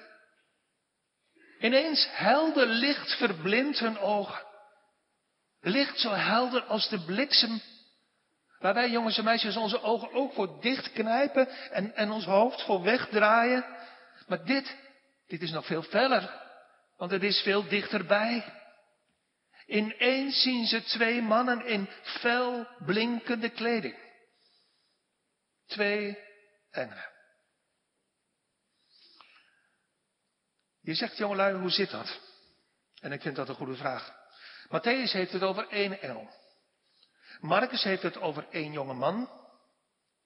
Ineens 1.60 2.08
helder 2.10 2.66
licht 2.66 3.16
verblindt 3.16 3.78
hun 3.78 3.98
ogen. 3.98 4.44
Licht 5.60 5.98
zo 5.98 6.10
helder 6.10 6.62
als 6.62 6.88
de 6.88 7.04
bliksem. 7.04 7.60
Waarbij 8.58 8.90
jongens 8.90 9.18
en 9.18 9.24
meisjes 9.24 9.56
onze 9.56 9.82
ogen 9.82 10.12
ook 10.12 10.32
voor 10.32 10.60
dicht 10.60 10.92
knijpen 10.92 11.48
en, 11.70 11.94
en 11.94 12.10
ons 12.10 12.24
hoofd 12.24 12.62
voor 12.62 12.82
wegdraaien. 12.82 13.73
Maar 14.26 14.44
dit, 14.44 14.76
dit 15.26 15.42
is 15.42 15.50
nog 15.50 15.66
veel 15.66 15.82
feller, 15.82 16.42
want 16.96 17.10
het 17.10 17.22
is 17.22 17.42
veel 17.42 17.68
dichterbij. 17.68 18.62
Ineens 19.66 20.42
zien 20.42 20.66
ze 20.66 20.82
twee 20.82 21.22
mannen 21.22 21.66
in 21.66 21.88
fel 22.02 22.66
blinkende 22.84 23.50
kleding. 23.50 23.96
Twee 25.66 26.18
engelen. 26.70 27.12
Je 30.80 30.94
zegt, 30.94 31.16
jongelui, 31.16 31.54
hoe 31.54 31.70
zit 31.70 31.90
dat? 31.90 32.20
En 33.00 33.12
ik 33.12 33.22
vind 33.22 33.36
dat 33.36 33.48
een 33.48 33.54
goede 33.54 33.76
vraag. 33.76 34.12
Matthäus 34.66 35.12
heeft 35.12 35.32
het 35.32 35.42
over 35.42 35.68
één 35.68 36.00
engel. 36.00 36.30
Marcus 37.40 37.82
heeft 37.82 38.02
het 38.02 38.16
over 38.16 38.48
één 38.50 38.72
jonge 38.72 38.94
man. 38.94 39.30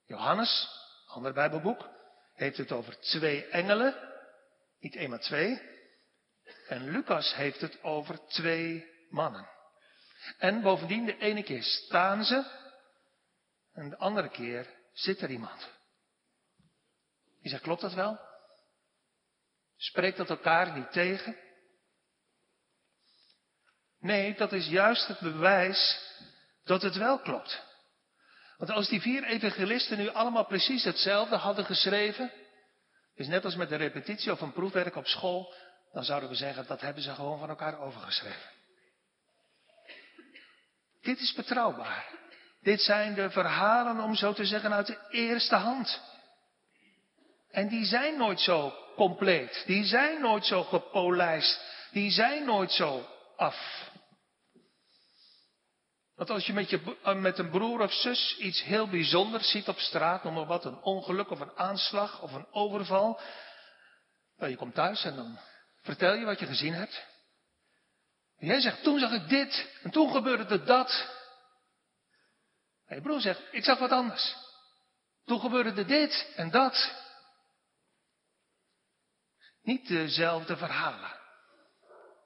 Johannes, 0.05 0.69
ander 1.07 1.33
Bijbelboek, 1.33 1.89
heeft 2.39 2.57
het 2.57 2.71
over 2.71 2.99
twee 2.99 3.47
engelen. 3.47 3.95
Niet 4.79 4.95
één 4.95 5.09
maar 5.09 5.19
twee. 5.19 5.61
En 6.67 6.89
Lucas 6.89 7.35
heeft 7.35 7.61
het 7.61 7.83
over 7.83 8.27
twee 8.27 8.91
mannen. 9.09 9.49
En 10.37 10.61
bovendien, 10.61 11.05
de 11.05 11.17
ene 11.17 11.43
keer 11.43 11.63
staan 11.63 12.23
ze. 12.23 12.43
En 13.73 13.89
de 13.89 13.97
andere 13.97 14.29
keer 14.29 14.67
zit 14.93 15.21
er 15.21 15.29
iemand. 15.29 15.69
Je 17.41 17.49
zegt, 17.49 17.61
klopt 17.61 17.81
dat 17.81 17.93
wel? 17.93 18.19
Spreekt 19.77 20.17
dat 20.17 20.29
elkaar 20.29 20.77
niet 20.77 20.91
tegen? 20.91 21.37
Nee, 23.99 24.35
dat 24.35 24.53
is 24.53 24.67
juist 24.67 25.07
het 25.07 25.19
bewijs 25.19 25.99
dat 26.63 26.81
het 26.81 26.95
wel 26.95 27.19
klopt. 27.19 27.68
Want 28.59 28.71
als 28.71 28.89
die 28.89 29.01
vier 29.01 29.23
evangelisten 29.23 29.97
nu 29.97 30.09
allemaal 30.09 30.45
precies 30.45 30.83
hetzelfde 30.83 31.35
hadden 31.35 31.65
geschreven, 31.65 32.31
is 33.15 33.27
net 33.27 33.45
als 33.45 33.55
met 33.55 33.71
een 33.71 33.77
repetitie 33.77 34.31
of 34.31 34.41
een 34.41 34.51
proefwerk 34.51 34.95
op 34.95 35.07
school, 35.07 35.53
dan 35.93 36.03
zouden 36.03 36.29
we 36.29 36.35
zeggen 36.35 36.67
dat 36.67 36.81
hebben 36.81 37.03
ze 37.03 37.13
gewoon 37.13 37.39
van 37.39 37.49
elkaar 37.49 37.79
overgeschreven. 37.79 38.49
Dit 41.01 41.19
is 41.19 41.33
betrouwbaar. 41.33 42.05
Dit 42.61 42.81
zijn 42.81 43.13
de 43.13 43.29
verhalen, 43.29 44.03
om 44.03 44.15
zo 44.15 44.33
te 44.33 44.45
zeggen, 44.45 44.73
uit 44.73 44.87
de 44.87 44.99
eerste 45.09 45.55
hand. 45.55 46.01
En 47.51 47.67
die 47.67 47.85
zijn 47.85 48.17
nooit 48.17 48.39
zo 48.39 48.73
compleet. 48.95 49.63
Die 49.65 49.85
zijn 49.85 50.21
nooit 50.21 50.45
zo 50.45 50.63
gepolijst. 50.63 51.61
Die 51.91 52.11
zijn 52.11 52.45
nooit 52.45 52.71
zo 52.71 53.07
af. 53.35 53.89
Want 56.19 56.31
als 56.31 56.45
je 56.45 56.53
met, 56.53 56.69
je 56.69 56.97
eh, 57.03 57.15
met 57.15 57.37
een 57.37 57.49
broer 57.49 57.81
of 57.81 57.93
zus 57.93 58.37
iets 58.37 58.63
heel 58.63 58.89
bijzonders 58.89 59.51
ziet 59.51 59.67
op 59.67 59.79
straat, 59.79 60.23
noem 60.23 60.33
maar 60.33 60.45
wat, 60.45 60.65
een 60.65 60.81
ongeluk 60.81 61.29
of 61.29 61.39
een 61.39 61.57
aanslag 61.57 62.21
of 62.21 62.33
een 62.33 62.47
overval. 62.51 63.21
Nou, 64.37 64.51
je 64.51 64.57
komt 64.57 64.73
thuis 64.73 65.03
en 65.03 65.15
dan 65.15 65.39
vertel 65.81 66.13
je 66.13 66.25
wat 66.25 66.39
je 66.39 66.45
gezien 66.45 66.73
hebt. 66.73 67.05
En 68.37 68.47
jij 68.47 68.61
zegt, 68.61 68.83
toen 68.83 68.99
zag 68.99 69.11
ik 69.11 69.29
dit 69.29 69.79
en 69.83 69.91
toen 69.91 70.11
gebeurde 70.11 70.63
dat. 70.63 71.07
En 72.85 72.95
je 72.95 73.01
broer 73.01 73.21
zegt, 73.21 73.41
ik 73.51 73.63
zag 73.63 73.79
wat 73.79 73.91
anders. 73.91 74.35
Toen 75.25 75.39
gebeurde 75.39 75.85
dit 75.85 76.33
en 76.35 76.51
dat. 76.51 76.93
Niet 79.61 79.87
dezelfde 79.87 80.57
verhalen, 80.57 81.19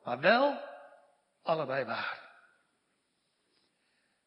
maar 0.03 0.19
wel 0.19 0.59
allebei 1.43 1.85
waar. 1.85 2.22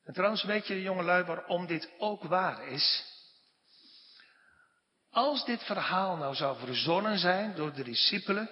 En 0.06 0.12
trouwens 0.12 0.42
weet 0.42 0.66
je, 0.66 0.82
jongelui, 0.82 1.24
waarom 1.24 1.66
dit 1.66 1.90
ook 1.98 2.22
waar 2.22 2.66
is? 2.66 3.14
Als 5.10 5.44
dit 5.44 5.62
verhaal 5.62 6.16
nou 6.16 6.34
zou 6.34 6.58
verzonnen 6.58 7.18
zijn 7.18 7.54
door 7.54 7.72
de 7.72 7.84
discipelen, 7.84 8.50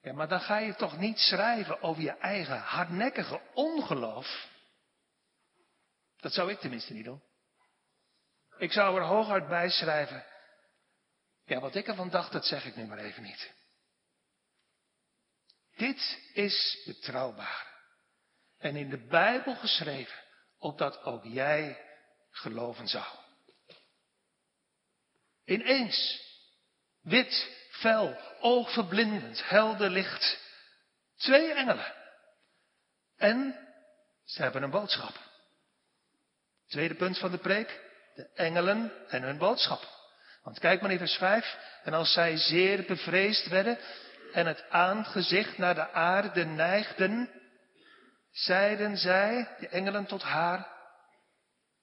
ja, 0.00 0.12
maar 0.12 0.28
dan 0.28 0.40
ga 0.40 0.58
je 0.58 0.74
toch 0.74 0.98
niet 0.98 1.18
schrijven 1.18 1.82
over 1.82 2.02
je 2.02 2.10
eigen 2.10 2.58
hardnekkige 2.58 3.40
ongeloof. 3.54 4.48
Dat 6.16 6.32
zou 6.32 6.50
ik 6.50 6.58
tenminste 6.58 6.92
niet 6.92 7.04
doen. 7.04 7.22
Ik 8.58 8.72
zou 8.72 8.96
er 8.96 9.04
hooguit 9.04 9.48
bij 9.48 9.70
schrijven. 9.70 10.24
Ja, 11.44 11.60
wat 11.60 11.74
ik 11.74 11.88
ervan 11.88 12.10
dacht, 12.10 12.32
dat 12.32 12.46
zeg 12.46 12.64
ik 12.64 12.76
nu 12.76 12.86
maar 12.86 12.98
even 12.98 13.22
niet. 13.22 13.52
Dit 15.76 16.18
is 16.32 16.82
betrouwbaar. 16.86 17.67
En 18.58 18.76
in 18.76 18.90
de 18.90 19.06
Bijbel 19.06 19.54
geschreven, 19.54 20.18
opdat 20.58 21.02
ook 21.02 21.24
jij 21.24 21.80
geloven 22.30 22.88
zou. 22.88 23.06
Ineens, 25.44 26.22
wit, 27.02 27.56
fel, 27.70 28.18
oogverblindend, 28.40 29.48
helder 29.48 29.90
licht. 29.90 30.38
Twee 31.16 31.52
engelen. 31.52 31.94
En 33.16 33.68
ze 34.24 34.42
hebben 34.42 34.62
een 34.62 34.70
boodschap. 34.70 35.14
Tweede 36.66 36.94
punt 36.94 37.18
van 37.18 37.30
de 37.30 37.38
preek, 37.38 37.80
de 38.14 38.30
engelen 38.34 38.92
en 39.08 39.22
hun 39.22 39.38
boodschap. 39.38 39.96
Want 40.42 40.58
kijk 40.58 40.80
maar 40.80 40.90
in 40.90 40.98
vers 40.98 41.16
5. 41.16 41.56
En 41.82 41.92
als 41.94 42.12
zij 42.12 42.36
zeer 42.36 42.84
bevreesd 42.84 43.48
werden 43.48 43.78
en 44.32 44.46
het 44.46 44.70
aangezicht 44.70 45.58
naar 45.58 45.74
de 45.74 45.90
aarde 45.90 46.44
neigden, 46.44 47.37
zeiden 48.38 48.96
zij, 48.96 49.56
de 49.60 49.68
engelen 49.68 50.06
tot 50.06 50.22
haar, 50.22 50.76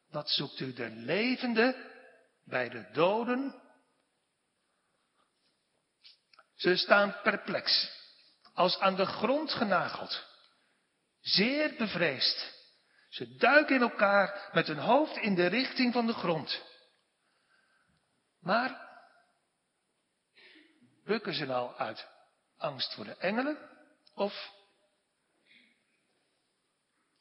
wat 0.10 0.30
zoekt 0.30 0.60
u 0.60 0.74
de 0.74 0.90
levende 0.90 1.92
bij 2.44 2.70
de 2.70 2.90
doden? 2.92 3.62
Ze 6.56 6.76
staan 6.76 7.22
perplex, 7.24 7.92
als 8.54 8.80
aan 8.80 8.96
de 8.96 9.06
grond 9.06 9.52
genageld, 9.52 10.26
zeer 11.22 11.76
bevreesd. 11.76 12.54
Ze 13.10 13.36
duiken 13.36 13.76
in 13.76 13.82
elkaar 13.82 14.50
met 14.54 14.68
hun 14.68 14.78
hoofd 14.80 15.18
in 15.18 15.36
de 15.36 15.46
richting 15.46 15.94
van 15.94 16.08
de 16.08 16.14
grond. 16.14 16.64
Maar 18.40 18.84
bukken 21.04 21.34
ze 21.34 21.46
nou 21.46 21.76
uit 21.76 22.08
angst 22.58 22.94
voor 22.94 23.06
de 23.06 23.16
engelen? 23.16 23.58
Of 24.14 24.54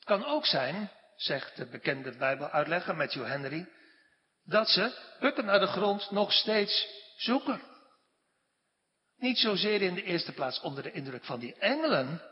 het 0.04 0.18
kan 0.18 0.24
ook 0.24 0.46
zijn, 0.46 0.90
zegt 1.16 1.56
de 1.56 1.66
bekende 1.66 2.16
Bijbeluitlegger 2.16 2.96
Matthew 2.96 3.26
Henry, 3.26 3.68
dat 4.44 4.68
ze 4.68 5.16
bukken 5.20 5.44
naar 5.44 5.60
de 5.60 5.66
grond 5.66 6.10
nog 6.10 6.32
steeds 6.32 6.86
zoeken. 7.16 7.62
Niet 9.16 9.38
zozeer 9.38 9.82
in 9.82 9.94
de 9.94 10.02
eerste 10.02 10.32
plaats 10.32 10.60
onder 10.60 10.82
de 10.82 10.92
indruk 10.92 11.24
van 11.24 11.40
die 11.40 11.54
engelen, 11.54 12.22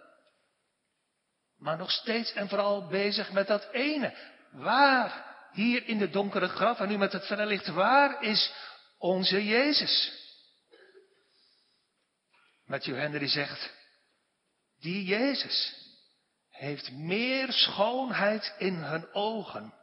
maar 1.56 1.76
nog 1.76 1.90
steeds 1.90 2.32
en 2.32 2.48
vooral 2.48 2.86
bezig 2.86 3.32
met 3.32 3.46
dat 3.46 3.68
ene. 3.72 4.16
Waar, 4.50 5.36
hier 5.52 5.86
in 5.86 5.98
de 5.98 6.10
donkere 6.10 6.48
graf 6.48 6.80
en 6.80 6.88
nu 6.88 6.98
met 6.98 7.12
het 7.12 7.26
verlicht, 7.26 7.66
waar 7.66 8.22
is 8.22 8.52
onze 8.98 9.44
Jezus? 9.44 10.20
Matthew 12.64 12.96
Henry 12.96 13.28
zegt, 13.28 13.72
die 14.80 15.04
Jezus 15.04 15.81
heeft 16.62 16.92
meer 16.92 17.52
schoonheid 17.52 18.54
in 18.58 18.74
hun 18.74 19.12
ogen, 19.12 19.74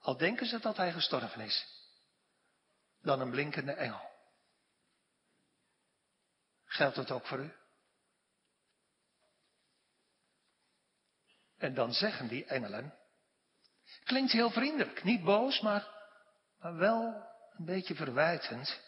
al 0.00 0.16
denken 0.16 0.46
ze 0.46 0.58
dat 0.58 0.76
hij 0.76 0.92
gestorven 0.92 1.40
is, 1.40 1.66
dan 3.00 3.20
een 3.20 3.30
blinkende 3.30 3.72
engel. 3.72 4.10
Geldt 6.64 6.96
dat 6.96 7.10
ook 7.10 7.26
voor 7.26 7.38
u? 7.38 7.52
En 11.56 11.74
dan 11.74 11.92
zeggen 11.92 12.28
die 12.28 12.44
engelen, 12.44 12.98
klinkt 14.04 14.32
heel 14.32 14.50
vriendelijk, 14.50 15.04
niet 15.04 15.24
boos, 15.24 15.60
maar, 15.60 15.88
maar 16.58 16.76
wel 16.76 17.26
een 17.56 17.64
beetje 17.64 17.94
verwijtend. 17.94 18.80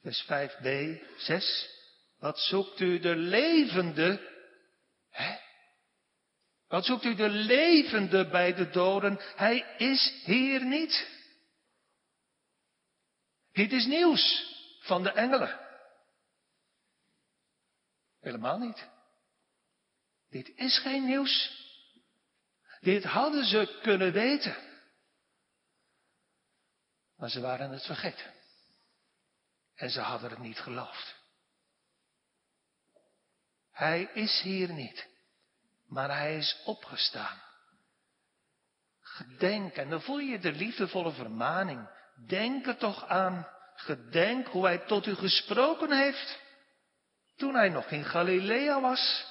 Vers 0.00 0.24
5b, 0.24 0.98
6. 1.16 1.70
Wat 2.18 2.38
zoekt 2.38 2.80
u 2.80 2.98
de 2.98 3.16
levende? 3.16 4.30
Hè? 5.10 5.41
Wat 6.72 6.84
zoekt 6.84 7.04
u 7.04 7.14
de 7.14 7.28
levende 7.28 8.28
bij 8.28 8.54
de 8.54 8.70
doden? 8.70 9.18
Hij 9.36 9.74
is 9.76 10.22
hier 10.24 10.64
niet. 10.64 11.08
Dit 13.52 13.72
is 13.72 13.86
nieuws 13.86 14.46
van 14.80 15.02
de 15.02 15.10
engelen. 15.10 15.60
Helemaal 18.20 18.58
niet. 18.58 18.88
Dit 20.28 20.48
is 20.48 20.78
geen 20.78 21.04
nieuws. 21.04 21.60
Dit 22.80 23.04
hadden 23.04 23.44
ze 23.44 23.78
kunnen 23.82 24.12
weten. 24.12 24.56
Maar 27.16 27.30
ze 27.30 27.40
waren 27.40 27.70
het 27.70 27.84
vergeten. 27.84 28.34
En 29.74 29.90
ze 29.90 30.00
hadden 30.00 30.30
het 30.30 30.38
niet 30.38 30.58
geloofd. 30.58 31.16
Hij 33.70 34.02
is 34.02 34.40
hier 34.40 34.72
niet, 34.72 35.11
maar 35.92 36.16
hij 36.16 36.36
is 36.36 36.62
opgestaan. 36.64 37.42
Gedenk, 39.00 39.74
en 39.74 39.90
dan 39.90 40.02
voel 40.02 40.18
je 40.18 40.38
de 40.38 40.52
liefdevolle 40.52 41.12
vermaning. 41.12 41.88
Denk 42.26 42.66
er 42.66 42.76
toch 42.76 43.06
aan. 43.06 43.48
Gedenk 43.74 44.46
hoe 44.46 44.64
hij 44.64 44.78
tot 44.78 45.06
u 45.06 45.14
gesproken 45.14 45.92
heeft 45.92 46.40
toen 47.36 47.54
hij 47.54 47.68
nog 47.68 47.90
in 47.90 48.04
Galilea 48.04 48.80
was. 48.80 49.26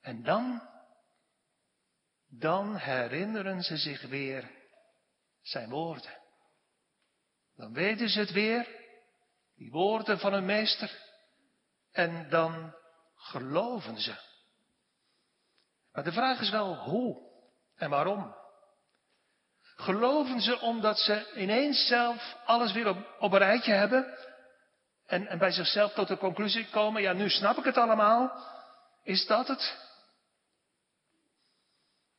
En 0.00 0.22
dan, 0.22 0.68
dan 2.28 2.76
herinneren 2.76 3.62
ze 3.62 3.76
zich 3.76 4.02
weer 4.02 4.50
zijn 5.40 5.68
woorden. 5.68 6.20
Dan 7.56 7.72
weten 7.72 8.08
ze 8.08 8.18
het 8.18 8.32
weer, 8.32 8.68
die 9.54 9.70
woorden 9.70 10.18
van 10.18 10.32
hun 10.32 10.44
meester. 10.44 11.00
En 11.90 12.28
dan 12.28 12.74
geloven 13.22 14.00
ze. 14.00 14.14
Maar 15.92 16.04
de 16.04 16.12
vraag 16.12 16.40
is 16.40 16.50
wel 16.50 16.76
hoe 16.76 17.30
en 17.76 17.90
waarom. 17.90 18.34
Geloven 19.76 20.40
ze 20.40 20.60
omdat 20.60 20.98
ze 20.98 21.32
ineens 21.36 21.86
zelf 21.86 22.36
alles 22.44 22.72
weer 22.72 22.88
op, 23.18 23.32
een 23.32 23.38
rijtje 23.38 23.72
hebben 23.72 24.18
en, 25.06 25.26
en 25.26 25.38
bij 25.38 25.50
zichzelf 25.50 25.92
tot 25.92 26.08
de 26.08 26.16
conclusie 26.16 26.68
komen, 26.70 27.02
ja 27.02 27.12
nu 27.12 27.30
snap 27.30 27.56
ik 27.56 27.64
het 27.64 27.76
allemaal. 27.76 28.50
Is 29.02 29.26
dat 29.26 29.48
het? 29.48 29.76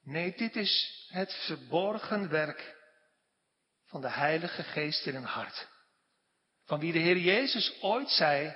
Nee, 0.04 0.36
dit 0.38 0.56
is 0.56 1.06
het 1.10 1.34
verborgen 1.34 2.30
werk 2.30 2.76
van 3.86 4.02
de 4.02 4.10
Heilige 4.10 4.64
Geest 4.64 5.06
in 5.06 5.16
een 5.16 5.24
hart. 5.24 5.68
Van 6.66 6.80
wie 6.80 6.94
de 6.94 7.00
Heer 7.00 7.18
Jezus 7.18 7.82
ooit 7.82 8.10
zei, 8.10 8.56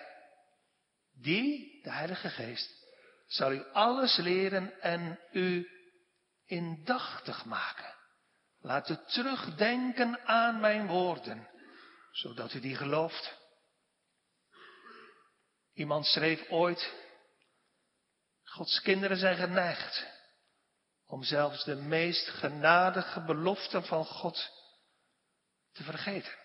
die, 1.22 1.82
de 1.84 1.92
Heilige 1.92 2.30
Geest, 2.30 2.86
zal 3.28 3.52
u 3.52 3.64
alles 3.72 4.18
leren 4.18 4.82
en 4.82 5.20
u 5.32 5.68
indachtig 6.46 7.46
maken. 7.46 7.96
Laat 8.60 8.90
u 8.90 8.98
terugdenken 9.08 10.26
aan 10.26 10.60
mijn 10.60 10.88
woorden, 10.88 11.50
zodat 12.12 12.54
u 12.54 12.60
die 12.60 12.76
gelooft. 12.76 13.38
Iemand 15.74 16.06
schreef 16.06 16.50
ooit, 16.50 16.94
Gods 18.44 18.82
kinderen 18.82 19.18
zijn 19.18 19.36
geneigd 19.36 20.06
om 21.06 21.24
zelfs 21.24 21.64
de 21.64 21.76
meest 21.76 22.28
genadige 22.28 23.22
beloften 23.22 23.84
van 23.84 24.06
God 24.06 24.50
te 25.72 25.84
vergeten. 25.84 26.36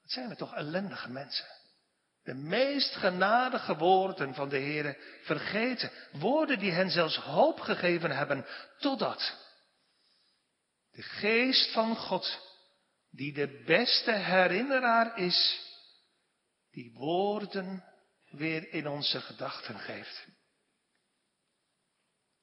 Wat 0.00 0.10
zijn 0.10 0.28
we 0.28 0.36
toch 0.36 0.54
ellendige 0.54 1.08
mensen. 1.08 1.46
De 2.22 2.34
meest 2.34 2.94
genadige 2.94 3.76
woorden 3.76 4.34
van 4.34 4.48
de 4.48 4.58
Heere 4.58 4.98
vergeten. 5.22 5.90
Woorden 6.12 6.58
die 6.58 6.72
hen 6.72 6.90
zelfs 6.90 7.16
hoop 7.16 7.60
gegeven 7.60 8.10
hebben, 8.10 8.46
totdat 8.78 9.40
de 10.92 11.02
geest 11.02 11.72
van 11.72 11.96
God, 11.96 12.38
die 13.10 13.32
de 13.32 13.62
beste 13.66 14.12
herinneraar 14.12 15.18
is, 15.18 15.60
die 16.70 16.92
woorden 16.92 17.84
weer 18.30 18.72
in 18.72 18.88
onze 18.88 19.20
gedachten 19.20 19.78
geeft. 19.78 20.26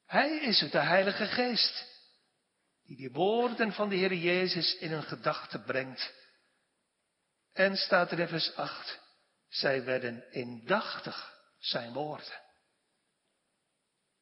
Hij 0.06 0.36
is 0.36 0.60
het, 0.60 0.72
de 0.72 0.78
Heilige 0.78 1.26
Geest, 1.26 1.86
die 2.82 2.96
die 2.96 3.10
woorden 3.10 3.72
van 3.72 3.88
de 3.88 3.96
Heer 3.96 4.14
Jezus 4.14 4.76
in 4.76 4.92
een 4.92 5.02
gedachte 5.02 5.60
brengt. 5.60 6.12
En 7.52 7.76
staat 7.76 8.10
er 8.10 8.18
in 8.18 8.28
vers 8.28 8.54
8, 8.54 9.00
zij 9.50 9.84
werden 9.84 10.32
indachtig 10.32 11.42
zijn 11.58 11.92
woorden. 11.92 12.40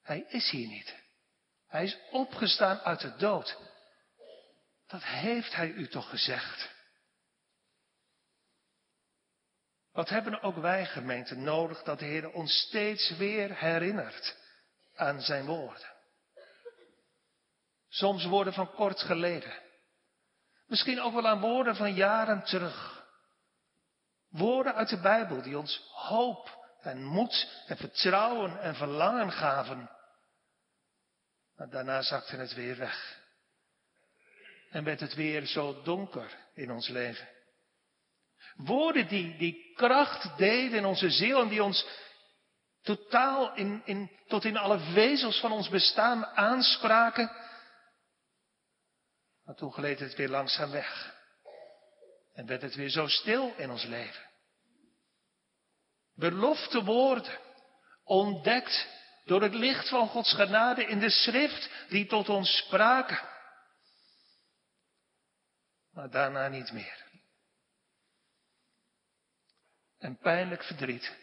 Hij 0.02 0.24
is 0.28 0.50
hier 0.50 0.68
niet. 0.68 0.96
Hij 1.66 1.84
is 1.84 1.98
opgestaan 2.10 2.78
uit 2.78 3.00
de 3.00 3.16
dood. 3.16 3.58
Dat 4.86 5.04
heeft 5.04 5.54
hij 5.54 5.68
u 5.68 5.88
toch 5.88 6.08
gezegd. 6.08 6.76
Wat 9.92 10.08
hebben 10.08 10.42
ook 10.42 10.56
wij 10.56 10.86
gemeenten 10.86 11.42
nodig 11.42 11.82
dat 11.82 11.98
de 11.98 12.04
Heer 12.04 12.30
ons 12.30 12.52
steeds 12.52 13.16
weer 13.16 13.56
herinnert 13.56 14.36
aan 14.94 15.20
zijn 15.20 15.46
woorden. 15.46 15.96
Soms 17.88 18.24
woorden 18.24 18.52
van 18.52 18.70
kort 18.74 19.00
geleden. 19.00 19.62
Misschien 20.66 21.00
ook 21.00 21.14
wel 21.14 21.28
aan 21.28 21.40
woorden 21.40 21.76
van 21.76 21.94
jaren 21.94 22.44
terug. 22.44 22.97
Woorden 24.28 24.74
uit 24.74 24.88
de 24.88 25.00
Bijbel 25.00 25.42
die 25.42 25.58
ons 25.58 25.90
hoop 25.92 26.58
en 26.80 27.04
moed 27.04 27.62
en 27.66 27.76
vertrouwen 27.76 28.60
en 28.60 28.74
verlangen 28.74 29.32
gaven. 29.32 29.90
Maar 31.56 31.70
daarna 31.70 32.02
zakte 32.02 32.36
het 32.36 32.54
weer 32.54 32.76
weg. 32.76 33.18
En 34.70 34.84
werd 34.84 35.00
het 35.00 35.14
weer 35.14 35.46
zo 35.46 35.82
donker 35.82 36.36
in 36.54 36.70
ons 36.70 36.88
leven. 36.88 37.28
Woorden 38.56 39.08
die, 39.08 39.36
die 39.36 39.72
kracht 39.74 40.38
deden 40.38 40.78
in 40.78 40.84
onze 40.84 41.10
ziel 41.10 41.40
en 41.40 41.48
die 41.48 41.62
ons 41.62 41.86
totaal 42.82 43.54
in, 43.54 43.82
in, 43.84 44.10
tot 44.26 44.44
in 44.44 44.56
alle 44.56 44.78
vezels 44.78 45.40
van 45.40 45.52
ons 45.52 45.68
bestaan 45.68 46.26
aanspraken. 46.26 47.30
Maar 49.44 49.54
toen 49.54 49.72
gleed 49.72 49.98
het 49.98 50.14
weer 50.14 50.28
langzaam 50.28 50.70
weg. 50.70 51.17
En 52.38 52.46
werd 52.46 52.62
het 52.62 52.74
weer 52.74 52.88
zo 52.88 53.06
stil 53.06 53.54
in 53.56 53.70
ons 53.70 53.84
leven. 53.84 54.30
Belofte 56.14 56.84
woorden, 56.84 57.38
ontdekt 58.04 58.88
door 59.24 59.42
het 59.42 59.54
licht 59.54 59.88
van 59.88 60.08
Gods 60.08 60.34
genade 60.34 60.86
in 60.86 60.98
de 60.98 61.10
schrift 61.10 61.70
die 61.88 62.06
tot 62.06 62.28
ons 62.28 62.56
spraken. 62.56 63.28
Maar 65.90 66.10
daarna 66.10 66.48
niet 66.48 66.72
meer 66.72 67.06
en 69.98 70.18
pijnlijk 70.18 70.64
verdriet 70.64 71.16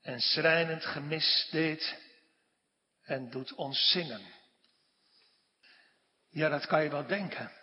en 0.00 0.20
schrijnend 0.20 0.84
gemis 0.84 1.48
deed 1.50 1.98
en 3.02 3.30
doet 3.30 3.54
ons 3.54 3.90
zingen. 3.90 4.22
Ja, 6.28 6.48
dat 6.48 6.66
kan 6.66 6.82
je 6.82 6.90
wel 6.90 7.06
denken. 7.06 7.59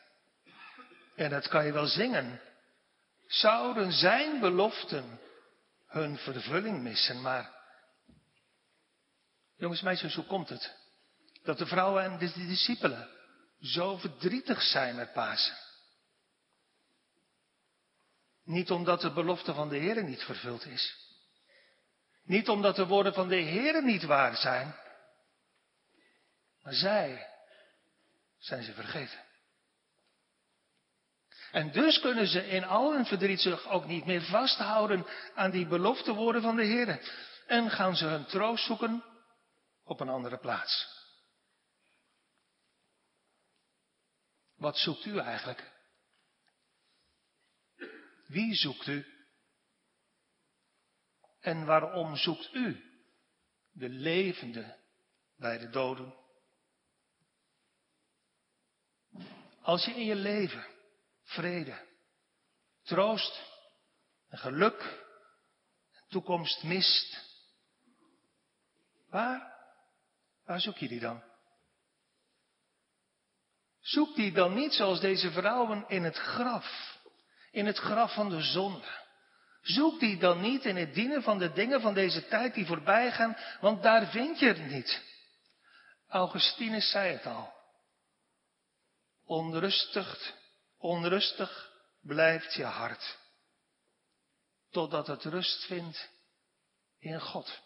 En 1.18 1.30
dat 1.30 1.48
kan 1.48 1.66
je 1.66 1.72
wel 1.72 1.88
zingen. 1.88 2.42
Zouden 3.28 3.92
zijn 3.92 4.40
beloften 4.40 5.20
hun 5.88 6.18
vervulling 6.18 6.82
missen, 6.82 7.22
maar. 7.22 7.56
Jongens, 9.56 9.82
meisjes, 9.82 10.16
hoe 10.16 10.26
komt 10.26 10.50
het? 10.50 10.76
Dat 11.44 11.58
de 11.58 11.66
vrouwen 11.66 12.04
en 12.04 12.18
de 12.18 12.34
discipelen 12.34 13.10
zo 13.62 13.98
verdrietig 13.98 14.62
zijn 14.62 14.96
met 14.96 15.14
Pasen. 15.14 15.58
Niet 18.44 18.72
omdat 18.72 19.02
de 19.02 19.14
belofte 19.14 19.54
van 19.54 19.70
de 19.70 19.78
Heer 19.78 20.04
niet 20.04 20.24
vervuld 20.24 20.66
is. 20.66 20.96
Niet 22.24 22.50
omdat 22.50 22.76
de 22.76 22.88
woorden 22.88 23.14
van 23.14 23.28
de 23.28 23.36
Heer 23.36 23.84
niet 23.84 24.04
waar 24.04 24.36
zijn. 24.36 24.76
Maar 26.62 26.74
zij 26.74 27.28
zijn 28.38 28.64
ze 28.64 28.74
vergeten. 28.74 29.27
En 31.52 31.72
dus 31.72 32.00
kunnen 32.00 32.28
ze 32.28 32.48
in 32.48 32.64
al 32.64 32.94
hun 32.94 33.06
verdriet 33.06 33.42
zich 33.42 33.68
ook 33.68 33.86
niet 33.86 34.06
meer 34.06 34.22
vasthouden 34.22 35.06
aan 35.36 35.52
die 35.52 35.68
belofte 35.68 36.14
woorden 36.14 36.42
van 36.42 36.56
de 36.56 36.64
Heer. 36.64 37.00
En 37.48 37.70
gaan 37.70 37.96
ze 37.96 38.06
hun 38.06 38.26
troost 38.26 38.66
zoeken 38.66 39.04
op 39.84 40.00
een 40.00 40.10
andere 40.10 40.38
plaats. 40.38 40.96
Wat 44.56 44.78
zoekt 44.78 45.06
u 45.06 45.18
eigenlijk? 45.18 45.72
Wie 48.28 48.56
zoekt 48.56 48.88
u? 48.88 49.06
En 51.40 51.66
waarom 51.66 52.16
zoekt 52.16 52.54
u 52.54 52.84
de 53.72 53.90
levende 53.90 54.78
bij 55.36 55.58
de 55.58 55.70
doden? 55.70 56.16
Als 59.62 59.86
je 59.86 59.92
in 59.92 60.06
je 60.06 60.16
leven 60.16 60.77
vrede, 61.28 61.86
troost 62.84 63.42
en 64.30 64.38
geluk 64.38 64.82
en 65.94 66.04
toekomst 66.08 66.64
mist, 66.64 67.26
waar, 69.10 69.56
waar 70.46 70.62
zoek 70.62 70.78
je 70.78 70.88
die 70.88 71.00
dan? 71.00 71.24
Zoek 73.80 74.16
die 74.16 74.32
dan 74.32 74.54
niet 74.54 74.74
zoals 74.74 75.00
deze 75.00 75.32
vrouwen 75.32 75.86
in 75.88 76.04
het 76.04 76.18
graf 76.18 76.96
in 77.58 77.66
het 77.66 77.78
graf 77.78 78.14
van 78.14 78.30
de 78.30 78.42
zonde. 78.42 79.06
Zoek 79.62 80.00
die 80.00 80.18
dan 80.18 80.42
niet 80.42 80.66
in 80.66 80.76
het 80.76 80.94
dienen 80.94 81.24
van 81.24 81.38
de 81.38 81.52
dingen 81.52 81.82
van 81.82 81.94
deze 81.94 82.28
tijd 82.28 82.54
die 82.54 82.66
voorbij 82.66 83.12
gaan, 83.12 83.38
want 83.62 83.84
daar 83.84 84.08
vind 84.08 84.40
je 84.40 84.48
het 84.48 84.66
niet. 84.66 85.02
Augustinus 86.08 86.90
zei 86.90 87.14
het 87.14 87.26
al. 87.26 87.54
Onrustig, 89.26 90.34
onrustig 90.78 91.72
blijft 92.02 92.54
je 92.54 92.64
hart, 92.64 93.18
totdat 94.70 95.08
het 95.08 95.24
rust 95.24 95.66
vindt 95.66 96.10
in 97.00 97.22
God. 97.22 97.62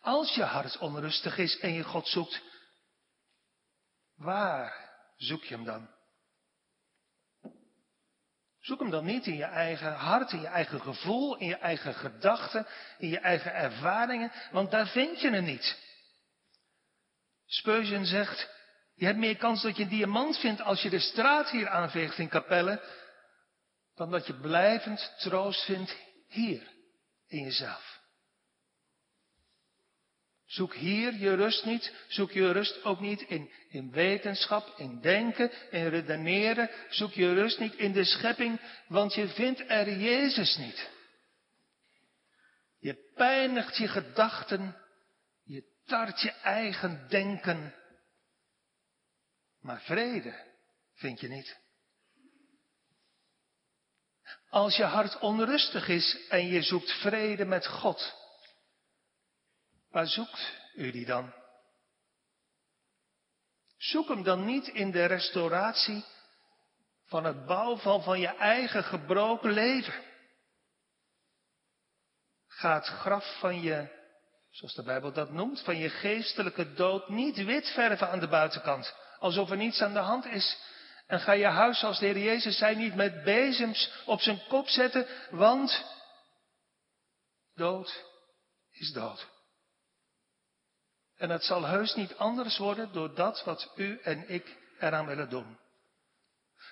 Als 0.00 0.34
je 0.34 0.42
hart 0.42 0.78
onrustig 0.78 1.38
is 1.38 1.58
en 1.58 1.72
je 1.72 1.82
God 1.82 2.08
zoekt, 2.08 2.42
waar 4.14 4.90
zoek 5.16 5.44
je 5.44 5.54
hem 5.54 5.64
dan? 5.64 5.94
Zoek 8.60 8.78
hem 8.80 8.90
dan 8.90 9.04
niet 9.04 9.26
in 9.26 9.36
je 9.36 9.44
eigen 9.44 9.92
hart, 9.92 10.32
in 10.32 10.40
je 10.40 10.46
eigen 10.46 10.80
gevoel, 10.80 11.36
in 11.36 11.46
je 11.46 11.56
eigen 11.56 11.94
gedachten, 11.94 12.66
in 12.98 13.08
je 13.08 13.18
eigen 13.18 13.54
ervaringen, 13.54 14.32
want 14.50 14.70
daar 14.70 14.86
vind 14.86 15.20
je 15.20 15.30
hem 15.30 15.44
niet. 15.44 15.78
Speuzen 17.46 18.06
zegt, 18.06 18.53
je 18.94 19.04
hebt 19.04 19.18
meer 19.18 19.36
kans 19.36 19.62
dat 19.62 19.76
je 19.76 19.82
een 19.82 19.88
diamant 19.88 20.38
vindt 20.38 20.60
als 20.60 20.82
je 20.82 20.90
de 20.90 20.98
straat 20.98 21.50
hier 21.50 21.68
aanveegt 21.68 22.18
in 22.18 22.28
Capelle, 22.28 22.82
dan 23.94 24.10
dat 24.10 24.26
je 24.26 24.34
blijvend 24.34 25.14
troost 25.18 25.64
vindt 25.64 25.96
hier 26.28 26.62
in 27.26 27.42
jezelf. 27.42 27.94
Zoek 30.46 30.74
hier 30.74 31.14
je 31.14 31.34
rust 31.34 31.64
niet. 31.64 31.92
Zoek 32.08 32.30
je 32.30 32.52
rust 32.52 32.84
ook 32.84 33.00
niet 33.00 33.20
in, 33.20 33.50
in 33.68 33.90
wetenschap, 33.90 34.74
in 34.76 35.00
denken, 35.00 35.50
in 35.70 35.86
redeneren. 35.86 36.70
Zoek 36.88 37.12
je 37.12 37.34
rust 37.34 37.58
niet 37.58 37.74
in 37.74 37.92
de 37.92 38.04
schepping, 38.04 38.60
want 38.88 39.14
je 39.14 39.28
vindt 39.28 39.64
er 39.66 39.96
Jezus 39.96 40.56
niet. 40.56 40.90
Je 42.78 43.12
pijnigt 43.14 43.76
je 43.76 43.88
gedachten, 43.88 44.76
je 45.44 45.64
tart 45.84 46.20
je 46.20 46.30
eigen 46.30 47.06
denken. 47.08 47.74
Maar 49.64 49.80
vrede 49.80 50.34
vind 50.94 51.20
je 51.20 51.28
niet. 51.28 51.58
Als 54.48 54.76
je 54.76 54.84
hart 54.84 55.18
onrustig 55.18 55.88
is 55.88 56.26
en 56.28 56.46
je 56.46 56.62
zoekt 56.62 56.92
vrede 56.92 57.44
met 57.44 57.66
God, 57.66 58.22
Waar 59.94 60.06
zoekt 60.06 60.52
u 60.74 60.90
die 60.90 61.06
dan? 61.06 61.34
Zoek 63.76 64.08
hem 64.08 64.22
dan 64.22 64.44
niet 64.44 64.68
in 64.68 64.90
de 64.90 65.04
restauratie 65.04 66.04
van 67.04 67.24
het 67.24 67.46
bouwval 67.46 68.00
van 68.00 68.20
je 68.20 68.28
eigen 68.36 68.84
gebroken 68.84 69.50
leven. 69.50 70.02
Ga 72.46 72.74
het 72.74 72.86
graf 72.86 73.38
van 73.38 73.60
je, 73.60 73.88
zoals 74.50 74.74
de 74.74 74.82
Bijbel 74.82 75.12
dat 75.12 75.30
noemt, 75.30 75.62
van 75.62 75.76
je 75.76 75.90
geestelijke 75.90 76.72
dood 76.72 77.08
niet 77.08 77.44
wit 77.44 77.68
verven 77.68 78.10
aan 78.10 78.20
de 78.20 78.28
buitenkant, 78.28 78.94
alsof 79.24 79.50
er 79.50 79.56
niets 79.56 79.82
aan 79.82 79.92
de 79.92 79.98
hand 79.98 80.24
is. 80.24 80.58
En 81.06 81.20
ga 81.20 81.32
je 81.32 81.46
huis, 81.46 81.84
als 81.84 81.98
de 81.98 82.06
Heer 82.06 82.18
Jezus 82.18 82.58
zei, 82.58 82.76
niet 82.76 82.94
met 82.94 83.24
bezems 83.24 83.92
op 84.04 84.20
zijn 84.20 84.42
kop 84.48 84.68
zetten, 84.68 85.06
want 85.30 85.84
dood 87.54 88.04
is 88.70 88.92
dood. 88.92 89.26
En 91.16 91.30
het 91.30 91.44
zal 91.44 91.64
heus 91.64 91.94
niet 91.94 92.16
anders 92.16 92.58
worden 92.58 92.92
door 92.92 93.14
dat 93.14 93.44
wat 93.44 93.72
u 93.76 94.00
en 94.02 94.28
ik 94.28 94.56
eraan 94.78 95.06
willen 95.06 95.30
doen. 95.30 95.58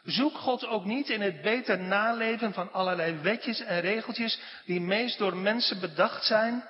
Zoek 0.02 0.36
God 0.36 0.66
ook 0.66 0.84
niet 0.84 1.08
in 1.08 1.20
het 1.20 1.42
beter 1.42 1.78
naleven 1.78 2.52
van 2.52 2.72
allerlei 2.72 3.16
wetjes 3.16 3.60
en 3.60 3.80
regeltjes 3.80 4.40
die 4.64 4.80
meest 4.80 5.18
door 5.18 5.36
mensen 5.36 5.80
bedacht 5.80 6.24
zijn. 6.24 6.64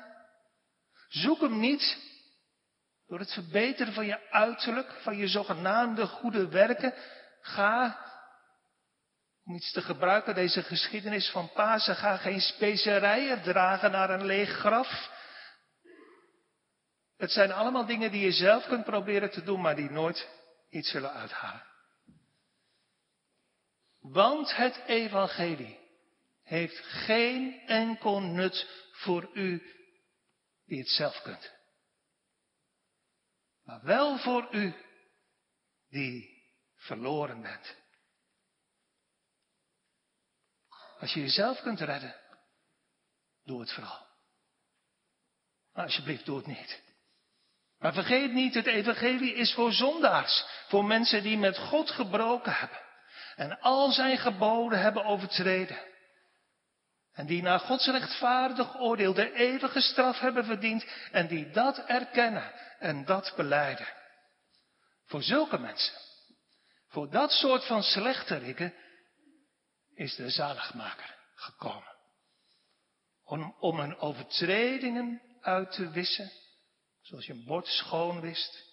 Zoek 1.09 1.41
hem 1.41 1.61
niet 1.61 2.12
door 3.13 3.21
het 3.21 3.33
verbeteren 3.33 3.93
van 3.93 4.07
je 4.07 4.31
uiterlijk, 4.31 4.93
van 4.93 5.17
je 5.17 5.29
zogenaamde 5.29 6.07
goede 6.07 6.49
werken. 6.49 6.95
Ga, 7.41 7.99
om 9.45 9.55
iets 9.55 9.73
te 9.73 9.83
gebruiken, 9.83 10.35
deze 10.35 10.63
geschiedenis 10.63 11.31
van 11.31 11.51
Pasen, 11.53 11.97
ga 11.97 12.17
geen 12.17 12.41
specerijen 12.41 13.43
dragen 13.43 13.91
naar 13.91 14.11
een 14.11 14.25
leeg 14.25 14.49
graf. 14.49 15.11
Het 17.17 17.31
zijn 17.31 17.53
allemaal 17.53 17.87
dingen 17.87 18.11
die 18.11 18.25
je 18.25 18.33
zelf 18.33 18.67
kunt 18.67 18.85
proberen 18.85 19.31
te 19.31 19.43
doen, 19.43 19.61
maar 19.61 19.77
die 19.77 19.91
nooit 19.91 20.29
iets 20.71 20.91
zullen 20.91 21.13
uithalen. 21.13 21.67
Want 24.01 24.57
het 24.57 24.83
evangelie 24.87 25.79
heeft 26.43 26.79
geen 26.79 27.61
enkel 27.67 28.21
nut 28.21 28.87
voor 28.93 29.31
u 29.35 29.63
die 30.67 30.79
het 30.79 30.89
zelf 30.89 31.23
kunt. 31.23 31.61
Wel 33.83 34.19
voor 34.19 34.49
u 34.55 34.75
die 35.89 36.43
verloren 36.75 37.43
bent. 37.43 37.77
Als 40.99 41.13
je 41.13 41.21
jezelf 41.21 41.61
kunt 41.61 41.81
redden, 41.81 42.17
doe 43.45 43.61
het 43.61 43.73
vooral. 43.73 44.07
Maar 45.73 45.85
alsjeblieft, 45.85 46.25
doe 46.25 46.37
het 46.37 46.47
niet. 46.47 46.83
Maar 47.79 47.93
vergeet 47.93 48.33
niet, 48.33 48.55
het 48.55 48.67
evangelie 48.67 49.35
is 49.35 49.55
voor 49.55 49.73
zondaars, 49.73 50.45
voor 50.69 50.85
mensen 50.85 51.23
die 51.23 51.39
met 51.39 51.59
God 51.59 51.91
gebroken 51.91 52.55
hebben 52.55 52.81
en 53.37 53.61
al 53.61 53.93
zijn 53.93 54.19
geboden 54.19 54.81
hebben 54.81 55.05
overtreden. 55.05 55.92
En 57.13 57.27
die 57.27 57.43
naar 57.43 57.59
Gods 57.59 57.87
rechtvaardig 57.87 58.79
oordeel 58.79 59.15
de 59.15 59.33
eeuwige 59.33 59.81
straf 59.81 60.19
hebben 60.19 60.45
verdiend 60.45 60.85
en 61.11 61.27
die 61.27 61.51
dat 61.51 61.79
erkennen 61.79 62.53
en 62.79 63.05
dat 63.05 63.33
beleiden. 63.37 63.89
Voor 65.05 65.23
zulke 65.23 65.59
mensen, 65.59 65.95
voor 66.89 67.11
dat 67.11 67.31
soort 67.31 67.65
van 67.67 67.83
slechteriken, 67.83 68.75
is 69.95 70.15
de 70.15 70.31
zaligmaker 70.31 71.17
gekomen. 71.35 71.97
Om, 73.25 73.57
om 73.59 73.79
hun 73.79 73.97
overtredingen 73.97 75.23
uit 75.41 75.73
te 75.73 75.91
wissen 75.91 76.33
zoals 77.03 77.27
je 77.27 77.33
een 77.33 77.45
bord 77.45 77.67
schoon 77.67 78.21
wist, 78.21 78.71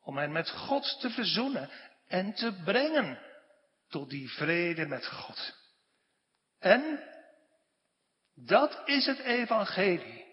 om 0.00 0.18
hen 0.18 0.32
met 0.32 0.50
God 0.50 1.00
te 1.00 1.10
verzoenen 1.10 1.70
en 2.06 2.34
te 2.34 2.52
brengen 2.64 3.18
tot 3.88 4.10
die 4.10 4.30
vrede 4.30 4.86
met 4.86 5.06
God. 5.06 5.58
En 6.58 7.09
dat 8.44 8.82
is 8.84 9.06
het 9.06 9.18
evangelie. 9.18 10.24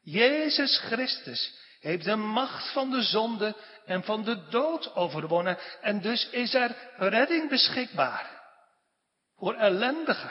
Jezus 0.00 0.78
Christus 0.78 1.58
heeft 1.80 2.04
de 2.04 2.16
macht 2.16 2.72
van 2.72 2.90
de 2.90 3.02
zonde 3.02 3.56
en 3.84 4.04
van 4.04 4.24
de 4.24 4.48
dood 4.48 4.94
overwonnen 4.94 5.58
en 5.80 6.00
dus 6.00 6.28
is 6.30 6.54
er 6.54 6.76
redding 6.96 7.48
beschikbaar 7.48 8.38
voor 9.36 9.54
ellendige 9.54 10.30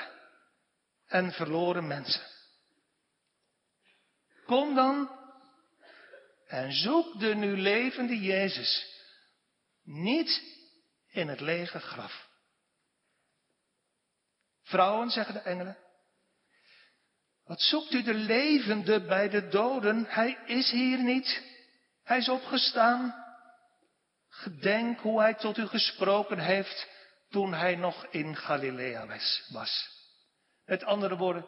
en 1.07 1.31
verloren 1.31 1.87
mensen. 1.87 2.25
Kom 4.45 4.75
dan 4.75 5.11
en 6.47 6.73
zoek 6.73 7.19
de 7.19 7.35
nu 7.35 7.57
levende 7.57 8.19
Jezus 8.19 8.95
niet 9.83 10.41
in 11.07 11.27
het 11.27 11.39
lege 11.39 11.79
graf. 11.79 12.27
Vrouwen, 14.63 15.09
zeggen 15.09 15.33
de 15.33 15.39
engelen, 15.39 15.77
wat 17.47 17.61
zoekt 17.61 17.91
u 17.91 18.03
de 18.03 18.13
levende 18.13 19.05
bij 19.05 19.29
de 19.29 19.47
doden? 19.47 20.05
Hij 20.07 20.37
is 20.45 20.71
hier 20.71 21.03
niet. 21.03 21.41
Hij 22.03 22.17
is 22.17 22.29
opgestaan. 22.29 23.25
Gedenk 24.29 24.99
hoe 24.99 25.19
hij 25.19 25.33
tot 25.33 25.57
u 25.57 25.67
gesproken 25.67 26.39
heeft 26.39 26.87
toen 27.29 27.53
hij 27.53 27.75
nog 27.75 28.05
in 28.09 28.35
Galilea 28.35 29.05
was. 29.49 29.89
Met 30.65 30.83
andere 30.83 31.17
woorden, 31.17 31.45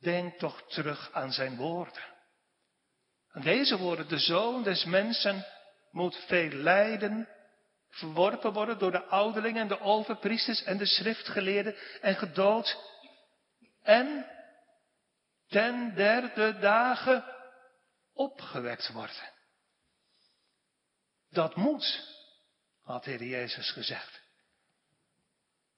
denk 0.00 0.38
toch 0.38 0.62
terug 0.68 1.10
aan 1.12 1.32
zijn 1.32 1.56
woorden. 1.56 2.02
En 3.32 3.40
deze 3.40 3.78
woorden, 3.78 4.08
de 4.08 4.18
zoon 4.18 4.62
des 4.62 4.84
mensen 4.84 5.46
moet 5.90 6.16
veel 6.26 6.50
lijden, 6.50 7.28
verworpen 7.88 8.52
worden 8.52 8.78
door 8.78 8.90
de 8.90 9.04
ouderlingen 9.04 9.62
en 9.62 9.68
de 9.68 9.80
overpriesters 9.80 10.62
en 10.62 10.76
de 10.76 10.86
schriftgeleerden 10.86 11.74
en 12.00 12.14
gedood. 12.14 12.76
En 13.82 14.26
ten 15.52 15.94
derde 15.94 16.58
dagen 16.58 17.24
opgewekt 18.12 18.92
worden. 18.92 19.30
Dat 21.30 21.56
moet, 21.56 22.08
had 22.82 23.04
de 23.04 23.10
Heer 23.10 23.24
Jezus 23.24 23.70
gezegd. 23.70 24.20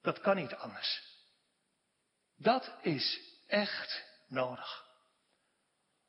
Dat 0.01 0.19
kan 0.19 0.35
niet 0.35 0.53
anders. 0.55 1.03
Dat 2.35 2.73
is 2.81 3.19
echt 3.47 4.03
nodig 4.27 4.85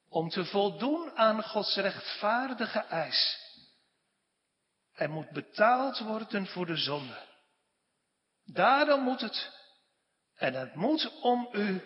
om 0.09 0.29
te 0.29 0.45
voldoen 0.45 1.17
aan 1.17 1.43
Gods 1.43 1.77
rechtvaardige 1.77 2.79
eis. 2.79 3.45
Er 4.93 5.11
moet 5.11 5.31
betaald 5.31 5.99
worden 5.99 6.47
voor 6.47 6.67
de 6.67 6.77
zonde. 6.77 7.23
Daarom 8.45 9.03
moet 9.03 9.21
het. 9.21 9.55
En 10.35 10.55
het 10.55 10.75
moet 10.75 11.21
om 11.21 11.49
u, 11.53 11.83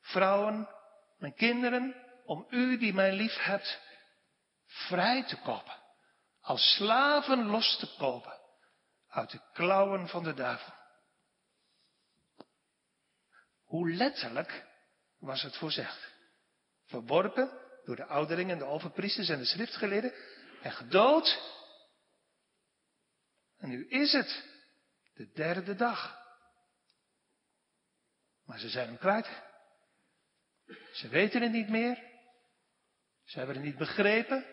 vrouwen, 0.00 0.68
mijn 1.20 1.34
kinderen, 1.34 1.94
om 2.24 2.46
u 2.50 2.78
die 2.78 2.92
mij 2.92 3.12
lief 3.12 3.36
hebt, 3.36 3.80
vrij 4.66 5.26
te 5.26 5.36
kopen. 5.36 5.78
Als 6.40 6.74
slaven 6.74 7.46
los 7.46 7.78
te 7.78 7.96
kopen 7.98 8.38
uit 9.08 9.30
de 9.30 9.40
klauwen 9.52 10.08
van 10.08 10.22
de 10.22 10.34
duivel. 10.34 10.72
Hoe 13.64 13.90
letterlijk 13.90 14.66
was 15.18 15.42
het 15.42 15.56
voorzegd? 15.56 16.08
Verworpen 16.86 17.50
door 17.84 17.96
de 17.96 18.06
ouderlingen, 18.06 18.58
de 18.58 18.64
overpriesters 18.64 19.28
en 19.28 19.38
de 19.38 19.44
schriftgeleerden. 19.44 20.12
En 20.62 20.72
gedood. 20.72 21.58
En 23.56 23.68
nu 23.68 23.88
is 23.88 24.12
het 24.12 24.44
de 25.14 25.30
derde 25.32 25.74
dag. 25.74 26.18
Maar 28.44 28.58
ze 28.58 28.68
zijn 28.68 28.86
hem 28.86 28.98
kwijt. 28.98 29.28
Ze 30.92 31.08
weten 31.08 31.42
het 31.42 31.52
niet 31.52 31.68
meer. 31.68 32.08
Ze 33.24 33.38
hebben 33.38 33.56
het 33.56 33.64
niet 33.64 33.76
begrepen, 33.76 34.46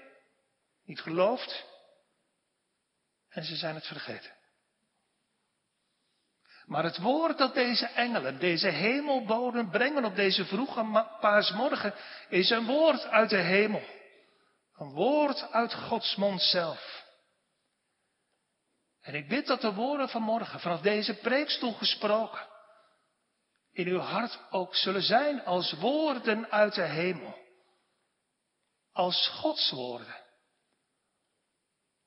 niet 0.86 1.02
geloofd. 1.02 1.66
En 3.30 3.44
ze 3.44 3.56
zijn 3.56 3.76
het 3.76 3.88
vergeten. 3.88 4.36
Maar 6.66 6.84
het 6.84 6.98
woord 6.98 7.38
dat 7.38 7.54
deze 7.54 7.86
engelen, 7.88 8.40
deze 8.40 8.68
hemelboden 8.68 9.70
brengen 9.70 10.06
op 10.06 10.16
deze 10.16 10.46
vroege 10.46 11.08
paasmorgen, 11.20 11.94
is 12.30 12.50
een 12.50 12.66
woord 12.66 13.04
uit 13.04 13.30
de 13.30 13.38
hemel. 13.38 13.84
Een 14.76 14.90
woord 14.90 15.52
uit 15.52 15.74
Gods 15.74 16.16
mond 16.16 16.42
zelf. 16.42 17.06
En 19.02 19.14
ik 19.14 19.28
bid 19.28 19.48
dat 19.48 19.62
de 19.62 19.74
woorden 19.74 20.10
van 20.10 20.22
morgen, 20.22 20.60
vanaf 20.60 20.82
deze 20.82 21.14
preekstoel 21.16 21.74
gesproken, 21.74 22.48
in 23.78 23.88
uw 23.88 24.00
hart 24.00 24.40
ook 24.50 24.76
zullen 24.76 25.02
zijn 25.02 25.44
als 25.44 25.74
woorden 25.74 26.52
uit 26.52 26.74
de 26.74 26.84
hemel. 26.84 27.38
Als 28.92 29.28
Gods 29.28 29.72
woorden. 29.72 30.24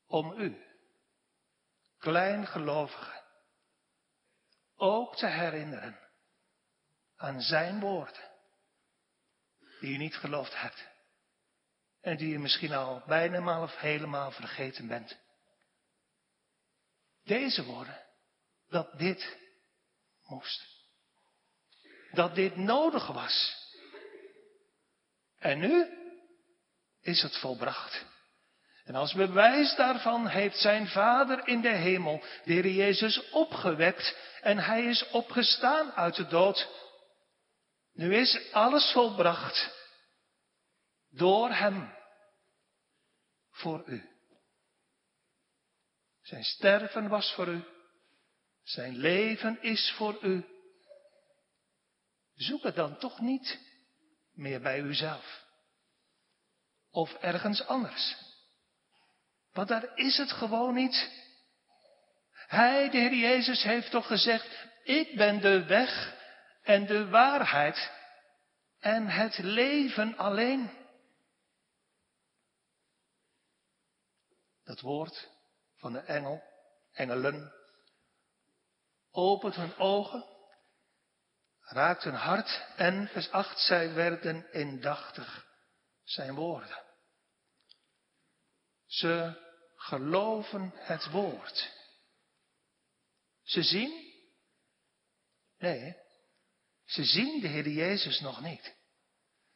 Om 0.07 0.41
u, 0.41 0.65
kleingelovigen, 1.99 3.23
ook 4.77 5.17
te 5.17 5.27
herinneren 5.27 5.99
aan 7.17 7.41
zijn 7.41 7.81
woorden. 7.81 8.31
Die 9.81 9.95
u 9.95 9.97
niet 9.97 10.17
geloofd 10.17 10.61
hebt. 10.61 10.89
En 12.01 12.17
die 12.17 12.35
u 12.35 12.39
misschien 12.39 12.73
al 12.73 13.03
bijna 13.07 13.63
of 13.63 13.77
helemaal 13.77 14.31
vergeten 14.31 14.89
bent. 14.89 15.19
Deze 17.25 17.65
woorden, 17.65 18.07
dat 18.69 18.99
dit 18.99 19.39
moest. 20.27 20.80
Dat 22.13 22.35
dit 22.35 22.57
nodig 22.57 23.07
was. 23.07 23.57
En 25.39 25.59
nu 25.59 25.87
is 27.01 27.23
het 27.23 27.37
volbracht. 27.37 28.05
En 28.85 28.95
als 28.95 29.13
bewijs 29.13 29.77
daarvan 29.77 30.27
heeft 30.27 30.59
zijn 30.59 30.89
Vader 30.89 31.49
in 31.49 31.61
de 31.61 31.69
hemel 31.69 32.23
de 32.45 32.53
Heer 32.53 32.69
Jezus 32.69 33.31
opgewekt 33.31 34.17
en 34.41 34.59
hij 34.59 34.85
is 34.85 35.11
opgestaan 35.11 35.93
uit 35.93 36.15
de 36.15 36.27
dood. 36.27 36.69
Nu 37.93 38.15
is 38.15 38.53
alles 38.53 38.93
volbracht 38.93 39.71
door 41.11 41.51
hem 41.51 41.95
voor 43.51 43.83
u. 43.87 44.09
Zijn 46.23 46.45
sterven 46.45 47.09
was 47.09 47.33
voor 47.33 47.49
u. 47.49 47.65
Zijn 48.63 48.97
leven 48.97 49.63
is 49.63 49.93
voor 49.97 50.19
u. 50.23 50.45
Zoek 52.41 52.63
het 52.63 52.75
dan 52.75 52.97
toch 52.99 53.21
niet 53.21 53.59
meer 54.33 54.61
bij 54.61 54.81
uzelf. 54.81 55.45
Of 56.91 57.15
ergens 57.15 57.67
anders. 57.67 58.17
Want 59.53 59.69
daar 59.69 59.97
is 59.97 60.17
het 60.17 60.33
gewoon 60.33 60.75
niet. 60.75 61.11
Hij, 62.33 62.91
de 62.91 62.99
Heer 62.99 63.15
Jezus, 63.15 63.63
heeft 63.63 63.91
toch 63.91 64.07
gezegd, 64.07 64.67
ik 64.85 65.17
ben 65.17 65.41
de 65.41 65.65
weg 65.65 66.17
en 66.63 66.87
de 66.87 67.09
waarheid 67.09 67.91
en 68.79 69.07
het 69.07 69.39
leven 69.39 70.17
alleen. 70.17 70.71
Dat 74.65 74.81
woord 74.81 75.29
van 75.77 75.93
de 75.93 76.01
engel, 76.01 76.43
engelen, 76.93 77.53
opent 79.11 79.55
hun 79.55 79.77
ogen, 79.77 80.39
raakt 81.71 82.05
hun 82.05 82.15
hart 82.15 82.67
en, 82.77 83.09
vers 83.09 83.31
8, 83.31 83.59
zij 83.59 83.95
werden 83.95 84.53
indachtig 84.53 85.47
zijn 86.03 86.35
woorden. 86.35 86.83
Ze 88.87 89.39
geloven 89.77 90.73
het 90.75 91.11
woord. 91.11 91.73
Ze 93.43 93.63
zien? 93.63 94.13
Nee, 95.59 95.97
ze 96.85 97.05
zien 97.05 97.41
de 97.41 97.49
Heer 97.49 97.69
Jezus 97.69 98.21
nog 98.21 98.41
niet. 98.41 98.75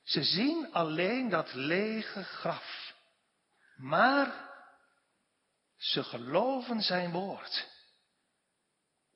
Ze 0.02 0.24
zien 0.24 0.72
alleen 0.72 1.28
dat 1.28 1.54
lege 1.54 2.24
graf. 2.24 2.94
Maar 3.76 4.50
ze 5.76 6.04
geloven 6.04 6.82
zijn 6.82 7.10
woord. 7.10 7.68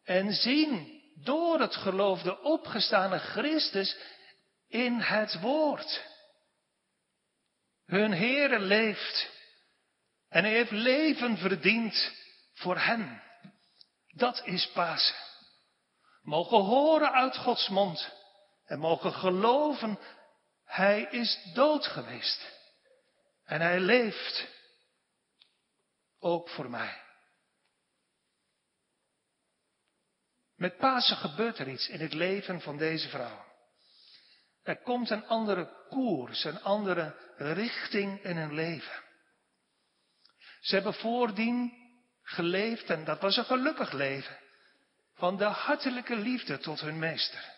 En 0.03 0.33
zien 0.33 0.98
door 1.23 1.61
het 1.61 1.75
geloof 1.77 2.23
de 2.23 2.41
opgestane 2.41 3.19
Christus 3.19 3.97
in 4.69 5.01
het 5.01 5.41
woord. 5.41 6.05
Hun 7.87 8.13
Heere 8.13 8.59
leeft. 8.59 9.31
En 10.29 10.45
hij 10.45 10.53
heeft 10.53 10.71
leven 10.71 11.37
verdiend 11.37 12.13
voor 12.55 12.79
hen. 12.79 13.23
Dat 14.09 14.43
is 14.45 14.71
Pasen. 14.71 15.17
Mogen 16.23 16.59
horen 16.59 17.13
uit 17.13 17.37
Gods 17.37 17.69
mond. 17.69 18.13
En 18.65 18.79
mogen 18.79 19.13
geloven, 19.13 19.99
hij 20.65 21.03
is 21.03 21.39
dood 21.55 21.87
geweest. 21.87 22.53
En 23.45 23.61
hij 23.61 23.81
leeft. 23.81 24.47
Ook 26.19 26.49
voor 26.49 26.71
mij. 26.71 27.08
Met 30.59 30.77
Pasen 30.77 31.17
gebeurt 31.17 31.59
er 31.59 31.69
iets 31.69 31.89
in 31.89 32.01
het 32.01 32.13
leven 32.13 32.61
van 32.61 32.77
deze 32.77 33.09
vrouw. 33.09 33.45
Er 34.63 34.77
komt 34.77 35.11
een 35.11 35.27
andere 35.27 35.87
koers, 35.89 36.45
een 36.45 36.63
andere 36.63 37.15
richting 37.37 38.23
in 38.23 38.37
hun 38.37 38.55
leven. 38.55 39.03
Ze 40.61 40.75
hebben 40.75 40.95
voordien 40.95 41.73
geleefd 42.23 42.91
en 42.91 43.05
dat 43.05 43.21
was 43.21 43.37
een 43.37 43.45
gelukkig 43.45 43.93
leven. 43.93 44.39
Van 45.15 45.37
de 45.37 45.45
hartelijke 45.45 46.17
liefde 46.17 46.59
tot 46.59 46.81
hun 46.81 46.99
meester. 46.99 47.57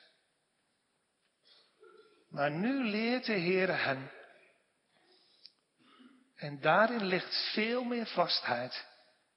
Maar 2.28 2.50
nu 2.50 2.84
leert 2.84 3.24
de 3.24 3.32
Heer 3.32 3.84
hen. 3.84 4.10
En 6.36 6.60
daarin 6.60 7.04
ligt 7.04 7.52
veel 7.52 7.84
meer 7.84 8.06
vastheid 8.06 8.86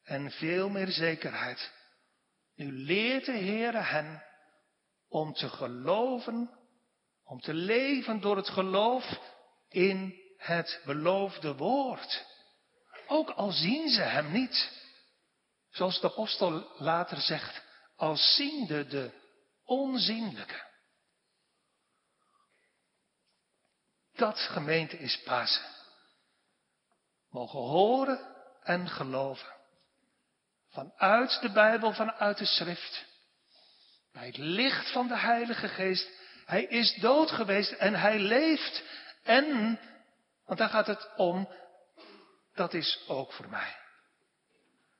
en 0.03 0.31
veel 0.31 0.69
meer 0.69 0.87
zekerheid. 0.87 1.71
Nu 2.55 2.71
leert 2.71 3.25
de 3.25 3.31
Heer 3.31 3.89
hen 3.89 4.23
om 5.07 5.33
te 5.33 5.49
geloven, 5.49 6.59
om 7.23 7.39
te 7.39 7.53
leven 7.53 8.21
door 8.21 8.35
het 8.35 8.49
geloof 8.49 9.19
in 9.69 10.21
het 10.37 10.81
beloofde 10.85 11.55
woord. 11.55 12.25
Ook 13.07 13.29
al 13.29 13.51
zien 13.51 13.89
ze 13.89 14.01
hem 14.01 14.31
niet. 14.31 14.81
Zoals 15.69 16.01
de 16.01 16.07
apostel 16.07 16.71
later 16.77 17.17
zegt, 17.17 17.63
als 17.95 18.35
ziende 18.35 18.87
de 18.87 19.11
onzienlijke. 19.63 20.71
Dat 24.13 24.37
gemeente 24.39 24.97
is 24.97 25.21
Pasen. 25.23 25.65
Mogen 27.29 27.59
horen 27.59 28.35
en 28.63 28.89
geloven. 28.89 29.62
Vanuit 30.73 31.41
de 31.41 31.51
Bijbel, 31.51 31.93
vanuit 31.93 32.37
de 32.37 32.45
schrift. 32.45 33.05
Bij 34.11 34.25
het 34.25 34.37
licht 34.37 34.91
van 34.91 35.07
de 35.07 35.17
Heilige 35.17 35.67
Geest. 35.67 36.09
Hij 36.45 36.63
is 36.63 36.95
dood 36.95 37.31
geweest 37.31 37.71
en 37.71 37.93
hij 37.93 38.19
leeft. 38.19 38.83
En, 39.23 39.79
want 40.45 40.59
daar 40.59 40.69
gaat 40.69 40.87
het 40.87 41.09
om, 41.15 41.49
dat 42.53 42.73
is 42.73 43.03
ook 43.07 43.33
voor 43.33 43.49
mij. 43.49 43.75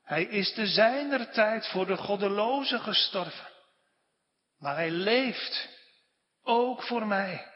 Hij 0.02 0.24
is 0.24 0.54
te 0.54 0.66
zijner 0.66 1.32
tijd 1.32 1.68
voor 1.68 1.86
de 1.86 1.96
goddeloze 1.96 2.78
gestorven. 2.78 3.48
Maar 4.58 4.74
hij 4.74 4.90
leeft 4.90 5.68
ook 6.42 6.82
voor 6.82 7.06
mij. 7.06 7.52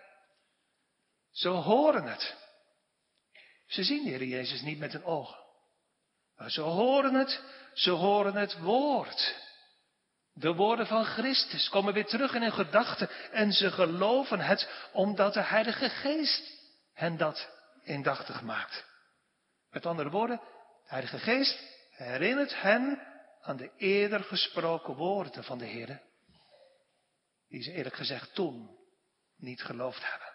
Ze 1.31 1.49
horen 1.49 2.05
het. 2.05 2.37
Ze 3.67 3.85
zien 3.85 4.05
de 4.05 4.11
Heer 4.11 4.25
Jezus 4.25 4.61
niet 4.61 4.79
met 4.79 4.93
hun 4.93 5.05
ogen. 5.05 5.48
Maar 6.39 6.51
ze 6.51 6.61
horen 6.61 7.15
het, 7.15 7.43
ze 7.73 7.91
horen 7.91 8.35
het 8.35 8.59
woord. 8.59 9.47
De 10.33 10.55
woorden 10.55 10.87
van 10.87 11.05
Christus 11.05 11.69
komen 11.69 11.95
weer 11.95 12.07
terug 12.07 12.35
in 12.35 12.43
hun 12.43 12.53
gedachten 12.53 13.11
en 13.31 13.53
ze 13.53 13.71
geloven 13.71 14.41
het 14.41 14.89
omdat 14.93 15.35
de 15.35 15.43
Heilige 15.43 15.89
Geest 15.89 16.43
hen 16.93 17.17
dat 17.17 17.51
indachtig 17.83 18.43
maakt. 18.43 18.85
Met 19.71 19.87
andere 19.87 20.11
woorden, 20.11 20.37
de 20.37 20.89
Heilige 20.89 21.19
Geest 21.19 21.59
herinnert 21.91 22.61
hen 22.61 23.03
aan 23.41 23.57
de 23.57 23.71
eerder 23.77 24.25
gesproken 24.25 24.95
woorden 24.95 25.45
van 25.45 25.59
de 25.59 25.65
Heer, 25.65 26.03
die 27.49 27.63
ze 27.63 27.73
eerlijk 27.73 27.97
gezegd 27.97 28.35
toen 28.35 28.77
niet 29.37 29.63
geloofd 29.63 30.11
hebben. 30.11 30.33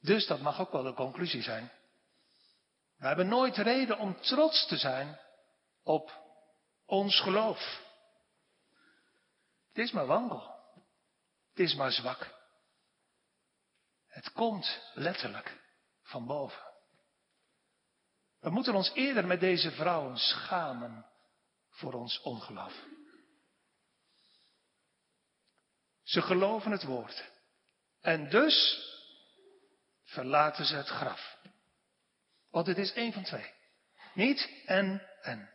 Dus 0.00 0.26
dat 0.26 0.40
mag 0.40 0.60
ook 0.60 0.72
wel 0.72 0.82
de 0.82 0.94
conclusie 0.94 1.42
zijn. 1.42 1.70
We 3.04 3.10
hebben 3.10 3.28
nooit 3.28 3.56
reden 3.56 3.98
om 3.98 4.20
trots 4.20 4.66
te 4.66 4.76
zijn 4.76 5.20
op 5.82 6.22
ons 6.86 7.20
geloof. 7.20 7.82
Het 9.68 9.78
is 9.78 9.92
maar 9.92 10.06
wankel. 10.06 10.54
Het 11.50 11.58
is 11.58 11.74
maar 11.74 11.92
zwak. 11.92 12.34
Het 14.06 14.32
komt 14.32 14.80
letterlijk 14.94 15.60
van 16.02 16.26
boven. 16.26 16.62
We 18.40 18.50
moeten 18.50 18.74
ons 18.74 18.92
eerder 18.94 19.26
met 19.26 19.40
deze 19.40 19.70
vrouwen 19.70 20.16
schamen 20.16 21.06
voor 21.70 21.92
ons 21.92 22.20
ongeloof. 22.20 22.84
Ze 26.02 26.22
geloven 26.22 26.70
het 26.70 26.84
woord. 26.84 27.30
En 28.00 28.28
dus 28.28 28.78
verlaten 30.04 30.64
ze 30.64 30.76
het 30.76 30.88
graf. 30.88 31.33
Want 32.54 32.66
het 32.66 32.78
is 32.78 32.92
één 32.92 33.12
van 33.12 33.22
twee. 33.22 33.52
Niet 34.12 34.62
en 34.66 35.02
en. 35.22 35.50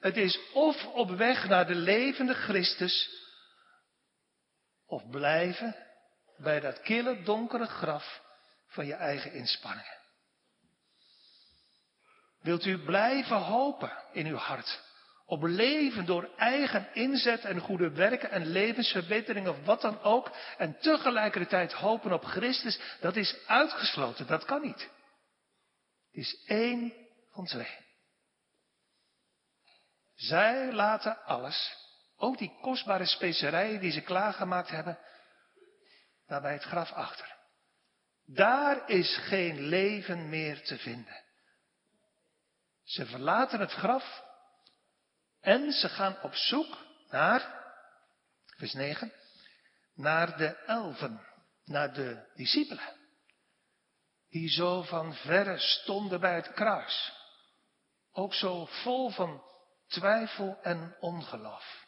Het 0.00 0.16
is 0.16 0.38
of 0.52 0.84
op 0.86 1.10
weg 1.10 1.48
naar 1.48 1.66
de 1.66 1.74
levende 1.74 2.34
Christus, 2.34 3.08
of 4.86 5.10
blijven 5.10 5.76
bij 6.36 6.60
dat 6.60 6.80
kille, 6.80 7.22
donkere 7.22 7.66
graf 7.66 8.22
van 8.66 8.86
je 8.86 8.94
eigen 8.94 9.32
inspanningen. 9.32 9.98
Wilt 12.40 12.64
u 12.64 12.78
blijven 12.78 13.36
hopen 13.36 13.92
in 14.12 14.26
uw 14.26 14.36
hart 14.36 14.82
op 15.26 15.42
leven 15.42 16.04
door 16.04 16.30
eigen 16.36 16.88
inzet 16.92 17.44
en 17.44 17.60
goede 17.60 17.90
werken 17.90 18.30
en 18.30 18.46
levensverbetering 18.46 19.48
of 19.48 19.64
wat 19.64 19.80
dan 19.80 20.02
ook. 20.02 20.30
En 20.58 20.78
tegelijkertijd 20.80 21.72
hopen 21.72 22.12
op 22.12 22.24
Christus, 22.24 22.80
dat 23.00 23.16
is 23.16 23.36
uitgesloten. 23.46 24.26
Dat 24.26 24.44
kan 24.44 24.62
niet. 24.62 24.88
Het 26.14 26.24
is 26.24 26.44
één 26.44 26.92
van 27.30 27.44
twee. 27.44 27.78
Zij 30.14 30.72
laten 30.72 31.24
alles, 31.24 31.76
ook 32.16 32.38
die 32.38 32.58
kostbare 32.60 33.06
specerijen 33.06 33.80
die 33.80 33.90
ze 33.90 34.00
klaargemaakt 34.00 34.68
hebben, 34.68 34.98
daar 36.26 36.40
bij 36.40 36.52
het 36.52 36.62
graf 36.62 36.92
achter. 36.92 37.36
Daar 38.24 38.88
is 38.88 39.16
geen 39.16 39.60
leven 39.60 40.28
meer 40.28 40.62
te 40.62 40.78
vinden. 40.78 41.24
Ze 42.82 43.06
verlaten 43.06 43.60
het 43.60 43.72
graf 43.72 44.22
en 45.40 45.72
ze 45.72 45.88
gaan 45.88 46.22
op 46.22 46.34
zoek 46.34 46.78
naar, 47.08 47.64
vers 48.56 48.72
9, 48.72 49.12
naar 49.94 50.36
de 50.36 50.56
elfen, 50.56 51.26
naar 51.64 51.92
de 51.92 52.32
discipelen. 52.34 53.03
Die 54.34 54.48
zo 54.48 54.82
van 54.82 55.14
verre 55.14 55.58
stonden 55.58 56.20
bij 56.20 56.34
het 56.34 56.52
kruis. 56.52 57.12
Ook 58.12 58.34
zo 58.34 58.64
vol 58.64 59.10
van 59.10 59.42
twijfel 59.86 60.58
en 60.62 60.96
ongeloof. 61.00 61.86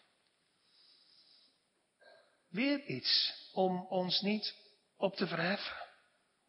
Weer 2.49 2.85
iets 2.85 3.33
om 3.53 3.87
ons 3.87 4.21
niet 4.21 4.55
op 4.97 5.17
te 5.17 5.27
verheffen, 5.27 5.77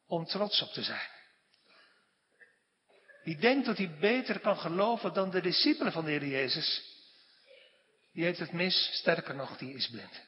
om 0.05 0.25
trots 0.25 0.61
op 0.61 0.69
te 0.69 0.83
zijn. 0.83 1.09
Die 3.23 3.37
denkt 3.37 3.65
dat 3.65 3.77
hij 3.77 3.97
beter 3.99 4.39
kan 4.39 4.57
geloven 4.57 5.13
dan 5.13 5.29
de 5.29 5.41
discipelen 5.41 5.91
van 5.91 6.05
de 6.05 6.11
Heer 6.11 6.25
Jezus, 6.25 6.83
die 8.13 8.23
heeft 8.23 8.39
het 8.39 8.51
mis, 8.51 8.89
sterker 8.93 9.35
nog, 9.35 9.57
die 9.57 9.73
is 9.73 9.89
blind. 9.89 10.27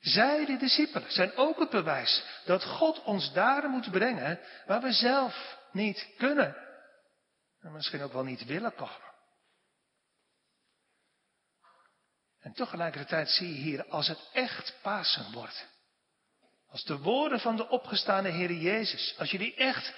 Zij, 0.00 0.44
de 0.44 0.56
discipelen, 0.56 1.12
zijn 1.12 1.36
ook 1.36 1.58
het 1.58 1.70
bewijs 1.70 2.24
dat 2.44 2.64
God 2.64 3.02
ons 3.02 3.32
daar 3.32 3.68
moet 3.68 3.90
brengen 3.90 4.40
waar 4.66 4.80
we 4.80 4.92
zelf 4.92 5.58
niet 5.72 6.08
kunnen. 6.16 6.56
En 7.60 7.72
misschien 7.72 8.02
ook 8.02 8.12
wel 8.12 8.24
niet 8.24 8.44
willen 8.44 8.74
komen. 8.74 9.08
En 12.40 12.52
tegelijkertijd 12.52 13.28
zie 13.28 13.48
je 13.48 13.60
hier, 13.60 13.86
als 13.88 14.08
het 14.08 14.28
echt 14.32 14.78
Pasen 14.82 15.32
wordt. 15.32 15.66
Als 16.68 16.84
de 16.84 16.98
woorden 16.98 17.40
van 17.40 17.56
de 17.56 17.68
opgestaande 17.68 18.28
Heer 18.28 18.52
Jezus, 18.52 19.14
als 19.18 19.30
je 19.30 19.38
die 19.38 19.54
echt 19.54 19.94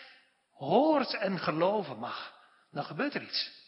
hoort 0.50 1.14
en 1.14 1.38
geloven 1.38 1.98
mag, 1.98 2.40
dan 2.70 2.84
gebeurt 2.84 3.14
er 3.14 3.22
iets 3.22 3.62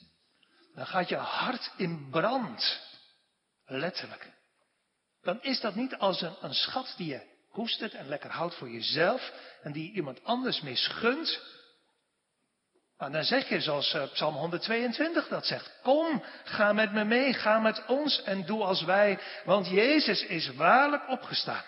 dan 0.74 0.86
gaat 0.86 1.08
je 1.08 1.16
hart 1.16 1.72
in 1.76 2.10
brand. 2.10 2.80
Letterlijk. 3.66 4.32
Dan 5.24 5.42
is 5.42 5.60
dat 5.60 5.74
niet 5.74 5.96
als 5.96 6.20
een, 6.20 6.54
schat 6.54 6.94
die 6.96 7.08
je 7.08 7.32
koestert 7.52 7.94
en 7.94 8.08
lekker 8.08 8.30
houdt 8.30 8.54
voor 8.54 8.70
jezelf 8.70 9.32
en 9.62 9.72
die 9.72 9.92
iemand 9.92 10.24
anders 10.24 10.60
misgunt. 10.60 11.40
Maar 12.96 13.12
dan 13.12 13.24
zeg 13.24 13.48
je 13.48 13.60
zoals 13.60 13.94
uh, 13.94 14.12
Psalm 14.12 14.34
122 14.34 15.28
dat 15.28 15.46
zegt. 15.46 15.80
Kom, 15.82 16.24
ga 16.44 16.72
met 16.72 16.92
me 16.92 17.04
mee, 17.04 17.32
ga 17.32 17.58
met 17.58 17.86
ons 17.86 18.22
en 18.22 18.46
doe 18.46 18.64
als 18.64 18.82
wij, 18.82 19.18
want 19.44 19.66
Jezus 19.68 20.24
is 20.24 20.54
waarlijk 20.54 21.08
opgestaan. 21.08 21.64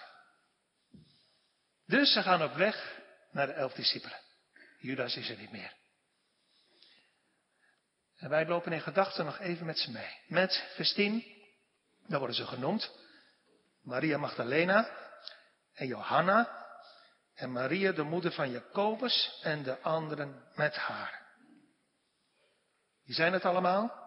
Dus 1.87 2.13
ze 2.13 2.23
gaan 2.23 2.43
op 2.43 2.55
weg 2.55 3.01
naar 3.31 3.47
de 3.47 3.53
elf 3.53 3.73
discipelen. 3.73 4.21
Judas 4.79 5.17
is 5.17 5.31
er 5.31 5.37
niet 5.37 5.53
meer. 5.53 5.73
En 8.17 8.29
wij 8.29 8.47
lopen 8.47 8.73
in 8.73 8.81
gedachten 8.81 9.25
nog 9.25 9.39
even 9.39 9.67
met 9.67 9.79
ze 9.79 9.91
mee. 9.91 10.19
Met 10.27 10.65
vers 10.75 10.93
10, 10.93 11.25
daar 12.07 12.19
worden 12.19 12.37
ze 12.37 12.47
genoemd. 12.47 13.06
Maria 13.87 14.19
Magdalena 14.19 14.89
en 15.75 15.87
Johanna. 15.87 16.65
En 17.35 17.53
Maria, 17.53 17.93
de 17.93 18.03
moeder 18.03 18.33
van 18.33 18.51
Jacobus 18.51 19.41
en 19.43 19.63
de 19.63 19.81
anderen 19.81 20.43
met 20.55 20.77
haar. 20.77 21.27
Wie 23.05 23.15
zijn 23.15 23.33
het 23.33 23.45
allemaal? 23.45 24.05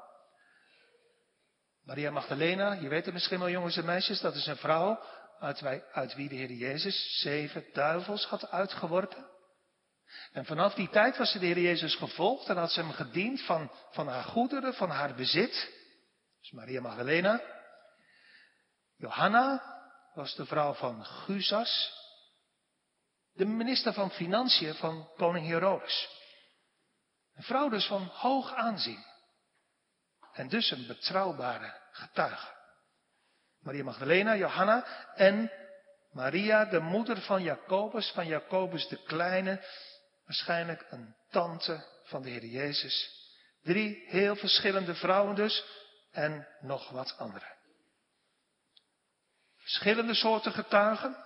Maria 1.84 2.12
Magdalena, 2.12 2.72
je 2.72 2.88
weet 2.88 3.06
het 3.06 3.14
misschien 3.14 3.40
wel 3.40 3.50
jongens 3.50 3.78
en 3.78 3.86
meisjes, 3.86 4.22
dat 4.22 4.36
is 4.36 4.46
een 4.46 4.58
vrouw 4.58 5.04
uit, 5.40 5.64
uit 5.92 6.16
wie 6.16 6.30
de 6.30 6.36
Heer 6.36 6.52
Jezus 6.52 7.20
zeven 7.22 7.66
duivels 7.74 8.26
had 8.26 8.52
uitgeworpen. 8.52 9.28
En 10.32 10.46
vanaf 10.46 10.74
die 10.74 10.90
tijd 10.90 11.18
was 11.18 11.32
ze 11.32 11.40
de 11.40 11.46
Heer 11.46 11.60
Jezus 11.60 11.96
gevolgd 11.96 12.50
en 12.50 12.58
had 12.58 12.72
ze 12.72 12.80
hem 12.80 12.92
gediend 12.92 13.42
van, 13.42 13.72
van 13.92 14.08
haar 14.08 14.24
goederen, 14.24 14.74
van 14.74 14.90
haar 14.90 15.16
bezit. 15.16 15.72
Dus 16.40 16.52
Maria 16.52 16.82
Magdalena. 16.82 17.42
Johanna 19.00 19.62
was 20.14 20.36
de 20.36 20.46
vrouw 20.46 20.74
van 20.74 21.06
Guzas, 21.06 21.98
de 23.34 23.46
minister 23.46 23.94
van 23.94 24.12
Financiën 24.12 24.74
van 24.74 25.10
koning 25.16 25.48
Herodes. 25.48 26.10
Een 27.36 27.44
vrouw 27.44 27.70
dus 27.70 27.86
van 27.88 28.04
hoog 28.04 28.54
aanzien. 28.54 29.06
En 30.34 30.48
dus 30.48 30.72
een 30.72 30.88
betrouwbare 30.88 31.82
getuige. 31.92 32.58
Maria 33.60 33.84
Magdalena, 33.84 34.36
Johanna 34.36 34.86
en 35.16 35.52
Maria, 36.12 36.66
de 36.66 36.80
moeder 36.80 37.22
van 37.22 37.44
Jacobus, 37.44 38.12
van 38.12 38.28
Jacobus 38.28 38.88
de 38.88 39.04
Kleine, 39.04 39.64
Waarschijnlijk 40.30 40.86
een 40.90 41.16
tante 41.30 41.86
van 42.04 42.22
de 42.22 42.30
Heer 42.30 42.46
Jezus. 42.46 43.10
Drie 43.62 44.04
heel 44.08 44.36
verschillende 44.36 44.96
vrouwen 44.96 45.36
dus 45.36 45.66
en 46.12 46.48
nog 46.60 46.90
wat 46.90 47.18
andere. 47.18 47.59
Verschillende 49.70 50.14
soorten 50.14 50.52
getuigen. 50.52 51.18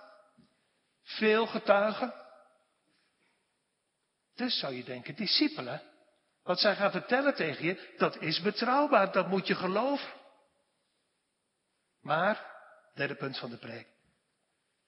Veel 1.02 1.46
getuigen. 1.46 2.14
Dus 4.34 4.58
zou 4.58 4.74
je 4.74 4.84
denken, 4.84 5.14
discipelen, 5.14 5.82
wat 6.42 6.60
zij 6.60 6.76
gaan 6.76 6.90
vertellen 6.90 7.34
tegen 7.34 7.64
je, 7.64 7.94
dat 7.96 8.16
is 8.20 8.40
betrouwbaar, 8.40 9.12
dat 9.12 9.28
moet 9.28 9.46
je 9.46 9.54
geloven. 9.54 10.12
Maar, 12.00 12.46
derde 12.94 13.14
punt 13.14 13.38
van 13.38 13.50
de 13.50 13.56
preek, 13.56 13.86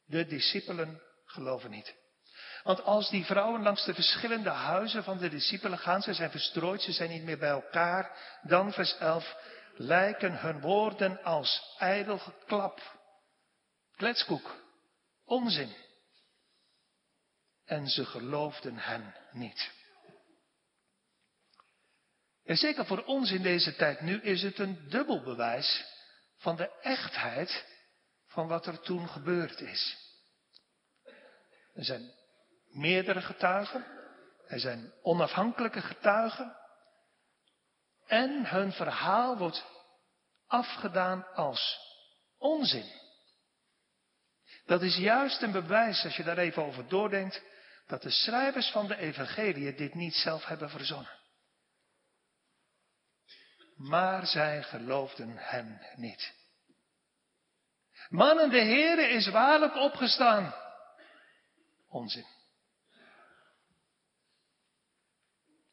de 0.05 0.27
discipelen 0.27 1.03
geloven 1.25 1.71
niet. 1.71 1.95
Want 2.63 2.83
als 2.83 3.11
die 3.11 3.25
vrouwen 3.25 3.63
langs 3.63 3.85
de 3.85 3.95
verschillende 3.95 4.51
huizen 4.51 5.05
van 5.05 5.19
de 5.19 5.29
discipelen 5.29 5.79
gaan, 5.79 6.03
ze 6.03 6.15
zijn 6.15 6.31
verstrooid, 6.31 6.83
ze 6.83 6.93
zijn 6.93 7.11
niet 7.11 7.23
meer 7.23 7.39
bij 7.39 7.51
elkaar, 7.51 8.19
dan 8.43 8.73
vers 8.73 8.99
11, 8.99 9.37
lijken 9.75 10.41
hun 10.41 10.61
woorden 10.61 11.23
als 11.23 11.75
ijdel 11.79 12.19
geklap, 12.19 12.96
kletskoek, 13.97 14.65
onzin. 15.25 15.75
En 17.65 17.87
ze 17.87 18.05
geloofden 18.05 18.79
hen 18.79 19.15
niet. 19.33 19.71
En 22.45 22.57
zeker 22.57 22.87
voor 22.87 23.05
ons 23.05 23.31
in 23.31 23.43
deze 23.43 23.77
tijd 23.77 24.01
nu 24.01 24.21
is 24.21 24.43
het 24.43 24.59
een 24.59 24.89
dubbel 24.89 25.23
bewijs 25.23 25.85
van 26.37 26.57
de 26.57 26.81
echtheid 26.81 27.65
van 28.27 28.49
wat 28.49 28.67
er 28.67 28.81
toen 28.81 29.09
gebeurd 29.09 29.61
is. 29.61 29.97
Er 31.75 31.85
zijn 31.85 32.13
meerdere 32.69 33.21
getuigen. 33.21 33.87
Er 34.47 34.61
zijn 34.61 34.93
onafhankelijke 35.03 35.81
getuigen. 35.81 36.57
En 38.07 38.49
hun 38.49 38.73
verhaal 38.73 39.37
wordt 39.37 39.65
afgedaan 40.47 41.27
als 41.35 41.79
onzin. 42.39 43.06
Dat 44.67 44.83
is 44.83 44.97
juist 44.97 45.43
een 45.43 45.53
bewijs, 45.53 46.05
als 46.05 46.17
je 46.17 46.23
daar 46.23 46.39
even 46.39 46.65
over 46.65 46.89
doordenkt, 46.89 47.43
dat 47.87 48.03
de 48.03 48.11
schrijvers 48.11 48.71
van 48.71 48.87
de 48.87 48.97
evangelie 48.97 49.75
dit 49.75 49.95
niet 49.95 50.15
zelf 50.15 50.45
hebben 50.45 50.71
verzonnen. 50.71 51.19
Maar 53.77 54.27
zij 54.27 54.63
geloofden 54.63 55.37
hem 55.37 55.81
niet. 55.97 56.35
Mannen, 58.09 58.51
de 58.51 58.61
Heere 58.61 59.09
is 59.09 59.29
waarlijk 59.29 59.75
opgestaan. 59.75 60.55
Onzin. 61.89 62.27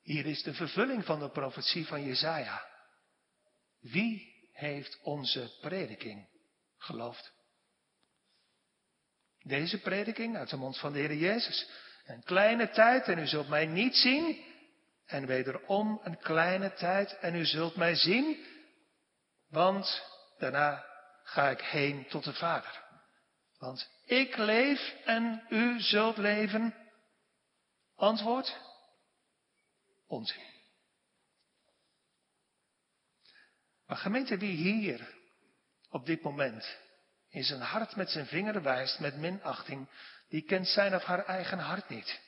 Hier 0.01 0.25
is 0.25 0.43
de 0.43 0.53
vervulling 0.53 1.05
van 1.05 1.19
de 1.19 1.29
profetie 1.29 1.87
van 1.87 2.03
Jezaja. 2.03 2.65
Wie 3.79 4.47
heeft 4.51 4.99
onze 5.01 5.57
prediking 5.61 6.27
geloofd? 6.77 7.33
Deze 9.43 9.79
prediking 9.79 10.37
uit 10.37 10.49
de 10.49 10.57
mond 10.57 10.79
van 10.79 10.93
de 10.93 10.99
Heer 10.99 11.15
Jezus. 11.15 11.69
Een 12.05 12.23
kleine 12.23 12.69
tijd 12.69 13.07
en 13.07 13.17
u 13.17 13.27
zult 13.27 13.47
mij 13.47 13.65
niet 13.65 13.95
zien. 13.95 14.43
En 15.05 15.25
wederom 15.25 15.99
een 16.03 16.17
kleine 16.17 16.73
tijd 16.73 17.17
en 17.19 17.35
u 17.35 17.45
zult 17.45 17.75
mij 17.75 17.95
zien. 17.95 18.45
Want 19.49 20.01
daarna 20.37 20.85
ga 21.23 21.49
ik 21.49 21.61
heen 21.61 22.07
tot 22.07 22.23
de 22.23 22.33
Vader. 22.33 22.83
Want 23.57 23.89
ik 24.05 24.37
leef 24.37 24.93
en 25.05 25.45
u 25.49 25.79
zult 25.79 26.17
leven. 26.17 26.75
Antwoord? 27.95 28.57
Onzin. 30.07 30.51
Maar 33.85 33.97
gemeente, 33.97 34.37
wie 34.37 34.55
hier 34.55 35.15
op 35.89 36.05
dit 36.05 36.21
moment 36.21 36.82
in 37.33 37.43
zijn 37.43 37.61
hart 37.61 37.95
met 37.95 38.09
zijn 38.09 38.25
vinger 38.25 38.61
wijst 38.61 38.99
met 38.99 39.15
minachting, 39.15 39.89
die 40.29 40.41
kent 40.41 40.67
zijn 40.67 40.95
of 40.95 41.03
haar 41.03 41.25
eigen 41.25 41.59
hart 41.59 41.89
niet. 41.89 42.21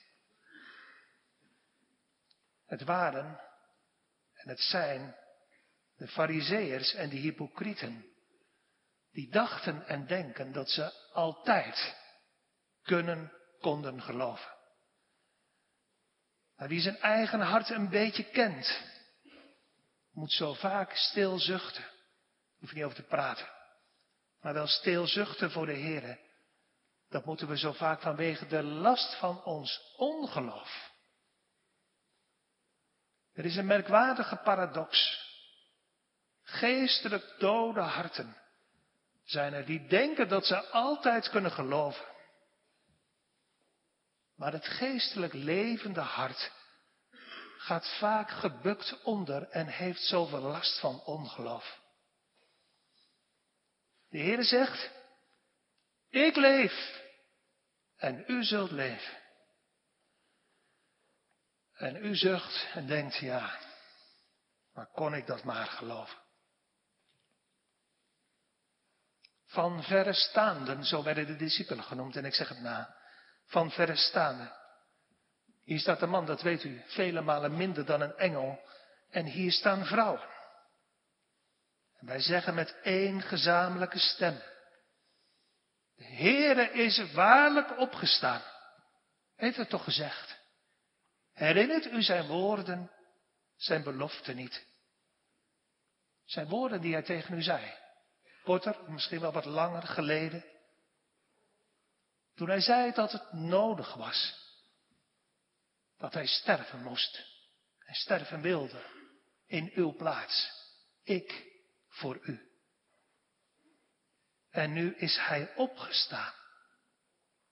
Het 2.65 2.83
waren 2.83 3.39
en 4.33 4.49
het 4.49 4.59
zijn 4.59 5.15
de 5.95 6.07
fariseërs 6.07 6.93
en 6.93 7.09
de 7.09 7.15
hypocrieten, 7.15 8.05
die 9.11 9.29
dachten 9.29 9.87
en 9.87 10.05
denken 10.05 10.51
dat 10.51 10.69
ze 10.69 10.91
altijd 11.13 11.95
kunnen, 12.83 13.31
konden 13.59 14.01
geloven. 14.01 14.53
Maar 16.55 16.67
wie 16.67 16.81
zijn 16.81 16.99
eigen 16.99 17.39
hart 17.39 17.69
een 17.69 17.89
beetje 17.89 18.23
kent, 18.23 18.81
moet 20.11 20.31
zo 20.31 20.53
vaak 20.53 20.95
stil 20.95 21.39
zuchten. 21.39 21.85
Hoef 22.59 22.73
niet 22.73 22.83
over 22.83 22.95
te 22.95 23.03
praten. 23.03 23.54
Maar 24.45 24.53
wel 24.53 24.67
stil 24.67 25.07
zuchten 25.07 25.51
voor 25.51 25.65
de 25.65 25.73
Heer. 25.73 26.19
Dat 27.09 27.25
moeten 27.25 27.47
we 27.47 27.57
zo 27.57 27.71
vaak 27.71 28.01
vanwege 28.01 28.47
de 28.47 28.63
last 28.63 29.15
van 29.15 29.43
ons 29.43 29.93
ongeloof. 29.97 30.91
Er 33.33 33.45
is 33.45 33.55
een 33.55 33.65
merkwaardige 33.65 34.35
paradox. 34.35 35.23
Geestelijk 36.43 37.35
dode 37.37 37.79
harten 37.81 38.37
zijn 39.23 39.53
er 39.53 39.65
die 39.65 39.87
denken 39.87 40.27
dat 40.27 40.45
ze 40.45 40.69
altijd 40.69 41.29
kunnen 41.29 41.51
geloven. 41.51 42.05
Maar 44.35 44.51
het 44.51 44.67
geestelijk 44.67 45.33
levende 45.33 46.01
hart 46.01 46.51
gaat 47.57 47.97
vaak 47.99 48.29
gebukt 48.29 49.03
onder 49.03 49.49
en 49.49 49.67
heeft 49.67 50.01
zoveel 50.01 50.41
last 50.41 50.79
van 50.79 51.01
ongeloof. 51.03 51.83
De 54.15 54.21
Heer 54.21 54.43
zegt, 54.43 54.91
ik 56.09 56.35
leef 56.35 57.01
en 57.97 58.23
u 58.27 58.43
zult 58.43 58.71
leven. 58.71 59.17
En 61.73 62.05
u 62.05 62.15
zucht 62.15 62.67
en 62.73 62.87
denkt, 62.87 63.15
ja, 63.15 63.59
maar 64.73 64.87
kon 64.87 65.13
ik 65.13 65.27
dat 65.27 65.43
maar 65.43 65.65
geloven? 65.65 66.17
Van 69.45 69.83
verre 69.83 70.13
staanden, 70.13 70.83
zo 70.85 71.03
werden 71.03 71.25
de 71.25 71.35
discipelen 71.35 71.83
genoemd, 71.83 72.15
en 72.15 72.25
ik 72.25 72.33
zeg 72.33 72.49
het 72.49 72.61
na, 72.61 72.95
van 73.45 73.71
verre 73.71 73.95
staanden. 73.95 74.51
Hier 75.63 75.79
staat 75.79 76.01
een 76.01 76.09
man, 76.09 76.25
dat 76.25 76.41
weet 76.41 76.63
u, 76.63 76.83
vele 76.85 77.21
malen 77.21 77.57
minder 77.57 77.85
dan 77.85 78.01
een 78.01 78.17
engel. 78.17 78.59
En 79.09 79.25
hier 79.25 79.51
staan 79.51 79.85
vrouwen. 79.85 80.34
Wij 82.05 82.19
zeggen 82.19 82.53
met 82.53 82.75
één 82.81 83.21
gezamenlijke 83.21 83.99
stem. 83.99 84.41
De 85.95 86.05
Heere 86.05 86.71
is 86.71 87.11
waarlijk 87.11 87.79
opgestaan. 87.79 88.41
Heeft 89.35 89.57
het 89.57 89.69
toch 89.69 89.83
gezegd? 89.83 90.39
Herinnert 91.33 91.85
u 91.85 92.03
zijn 92.03 92.27
woorden, 92.27 92.91
zijn 93.55 93.83
belofte 93.83 94.33
niet? 94.33 94.65
Zijn 96.25 96.47
woorden 96.47 96.81
die 96.81 96.93
hij 96.93 97.03
tegen 97.03 97.37
u 97.37 97.41
zei. 97.41 97.73
Korter, 98.43 98.91
misschien 98.91 99.19
wel 99.19 99.31
wat 99.31 99.45
langer 99.45 99.83
geleden. 99.83 100.45
Toen 102.35 102.49
hij 102.49 102.61
zei 102.61 102.91
dat 102.91 103.11
het 103.11 103.33
nodig 103.33 103.93
was 103.93 104.43
dat 105.97 106.13
hij 106.13 106.25
sterven 106.25 106.81
moest 106.81 107.25
en 107.79 107.95
sterven 107.95 108.41
wilde 108.41 108.83
in 109.47 109.71
uw 109.73 109.95
plaats. 109.95 110.51
Ik 111.03 111.53
voor 111.95 112.19
u. 112.21 112.49
En 114.49 114.73
nu 114.73 114.95
is 114.95 115.17
hij 115.17 115.55
opgestaan 115.55 116.33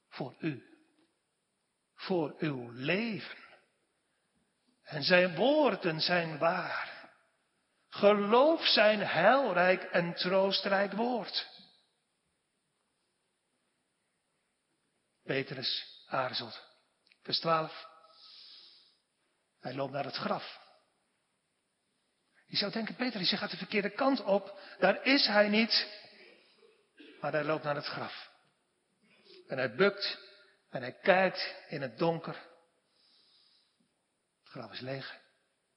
voor 0.10 0.36
u, 0.40 0.64
voor 1.96 2.36
uw 2.38 2.72
leven. 2.72 3.38
En 4.84 5.04
zijn 5.04 5.36
woorden 5.36 6.02
zijn 6.02 6.38
waar. 6.38 7.12
Geloof 7.90 8.66
zijn 8.66 9.00
heilrijk 9.00 9.84
en 9.84 10.14
troostrijk 10.14 10.94
woord. 10.94 11.50
Petrus 15.24 16.02
aarzelt. 16.08 16.62
Vers 17.22 17.40
12. 17.40 17.88
Hij 19.60 19.74
loopt 19.74 19.92
naar 19.92 20.06
het 20.06 20.16
graf. 20.16 20.63
Je 22.54 22.60
zou 22.60 22.72
denken, 22.72 22.96
Petrus, 22.96 23.30
je 23.30 23.38
gaat 23.38 23.52
de 23.52 23.58
verkeerde 23.58 23.90
kant 23.90 24.24
op. 24.24 24.60
Daar 24.80 25.06
is 25.06 25.28
hij 25.28 25.50
niet. 25.50 25.88
Maar 27.20 27.32
hij 27.32 27.44
loopt 27.44 27.64
naar 27.64 27.76
het 27.76 27.86
graf. 27.86 28.32
En 29.48 29.58
hij 29.58 29.76
bukt 29.76 30.20
en 30.70 30.82
hij 30.82 30.94
kijkt 30.94 31.56
in 31.68 31.82
het 31.82 31.98
donker. 31.98 32.36
Het 34.44 34.50
graf 34.50 34.72
is 34.72 34.80
leeg. 34.80 35.20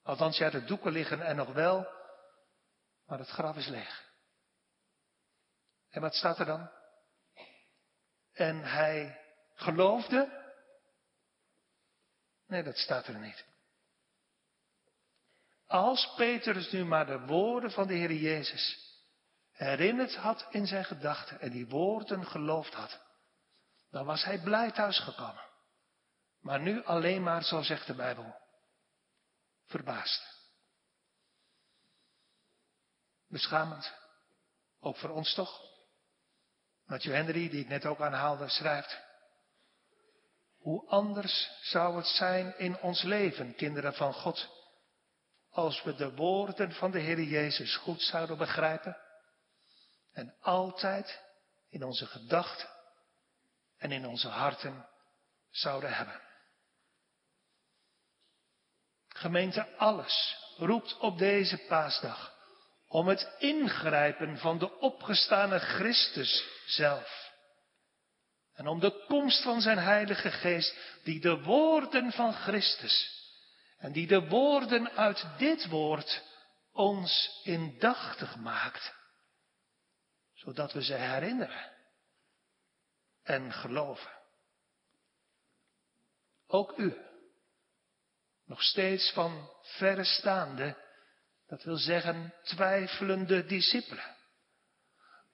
Althans, 0.03 0.37
ja, 0.37 0.49
de 0.49 0.63
doeken 0.63 0.91
liggen 0.91 1.21
er 1.21 1.35
nog 1.35 1.53
wel. 1.53 1.87
Maar 3.05 3.19
het 3.19 3.29
graf 3.29 3.55
is 3.55 3.67
leeg. 3.67 4.03
En 5.89 6.01
wat 6.01 6.15
staat 6.15 6.39
er 6.39 6.45
dan? 6.45 6.69
En 8.33 8.63
hij 8.63 9.21
geloofde. 9.53 10.45
Nee, 12.47 12.63
dat 12.63 12.77
staat 12.77 13.07
er 13.07 13.19
niet. 13.19 13.45
Als 15.67 16.13
Petrus 16.15 16.71
nu 16.71 16.85
maar 16.85 17.05
de 17.05 17.19
woorden 17.19 17.71
van 17.71 17.87
de 17.87 17.93
Heer 17.93 18.13
Jezus 18.13 18.85
herinnerd 19.51 20.15
had 20.15 20.47
in 20.49 20.67
zijn 20.67 20.85
gedachten 20.85 21.39
en 21.39 21.51
die 21.51 21.67
woorden 21.67 22.25
geloofd 22.25 22.73
had, 22.73 23.01
dan 23.89 24.05
was 24.05 24.23
hij 24.23 24.39
blij 24.39 24.71
thuisgekomen. 24.71 25.45
Maar 26.39 26.59
nu 26.59 26.83
alleen 26.83 27.23
maar, 27.23 27.43
zo 27.43 27.61
zegt 27.61 27.87
de 27.87 27.95
Bijbel, 27.95 28.35
verbaasd. 29.65 30.35
Beschamend. 33.27 33.93
Ook 34.79 34.97
voor 34.97 35.09
ons 35.09 35.33
toch? 35.33 35.61
Matthew 36.85 37.13
Henry, 37.13 37.49
die 37.49 37.61
ik 37.61 37.67
net 37.67 37.85
ook 37.85 38.01
aanhaalde, 38.01 38.49
schrijft. 38.49 38.99
Hoe 40.57 40.87
anders 40.89 41.49
zou 41.61 41.97
het 41.97 42.05
zijn 42.05 42.57
in 42.57 42.79
ons 42.79 43.01
leven, 43.01 43.55
kinderen 43.55 43.93
van 43.93 44.13
God, 44.13 44.56
als 45.57 45.83
we 45.83 45.95
de 45.95 46.15
woorden 46.15 46.71
van 46.71 46.91
de 46.91 46.99
Heer 46.99 47.21
Jezus 47.21 47.75
goed 47.75 48.01
zouden 48.01 48.37
begrijpen 48.37 48.97
en 50.13 50.35
altijd 50.41 51.21
in 51.69 51.83
onze 51.83 52.05
gedachten 52.05 52.69
en 53.77 53.91
in 53.91 54.07
onze 54.07 54.27
harten 54.27 54.87
zouden 55.49 55.93
hebben. 55.93 56.21
Gemeente, 59.07 59.75
alles 59.77 60.37
roept 60.57 60.97
op 60.97 61.17
deze 61.17 61.57
paasdag 61.57 62.35
om 62.87 63.07
het 63.07 63.35
ingrijpen 63.37 64.37
van 64.37 64.57
de 64.57 64.79
opgestane 64.79 65.59
Christus 65.59 66.47
zelf. 66.65 67.31
En 68.53 68.67
om 68.67 68.79
de 68.79 69.05
komst 69.07 69.43
van 69.43 69.61
zijn 69.61 69.77
Heilige 69.77 70.31
Geest, 70.31 70.75
die 71.03 71.19
de 71.19 71.41
woorden 71.41 72.11
van 72.11 72.33
Christus 72.33 73.16
en 73.77 73.91
die 73.91 74.07
de 74.07 74.27
woorden 74.27 74.89
uit 74.89 75.25
dit 75.37 75.67
woord 75.67 76.23
ons 76.71 77.41
indachtig 77.43 78.35
maakt. 78.35 78.95
Zodat 80.33 80.73
we 80.73 80.83
ze 80.83 80.93
herinneren 80.93 81.71
en 83.23 83.53
geloven. 83.53 84.11
Ook 86.47 86.77
u, 86.77 86.97
nog 88.45 88.61
steeds 88.61 89.11
van 89.11 89.49
verre 89.61 90.03
staande, 90.03 90.85
dat 91.47 91.63
wil 91.63 91.77
zeggen 91.77 92.33
twijfelende 92.43 93.45
discipelen, 93.45 94.15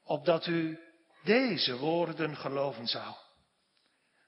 opdat 0.03 0.45
u 0.45 0.79
deze 1.23 1.77
woorden 1.77 2.37
geloven 2.37 2.87
zou 2.87 3.15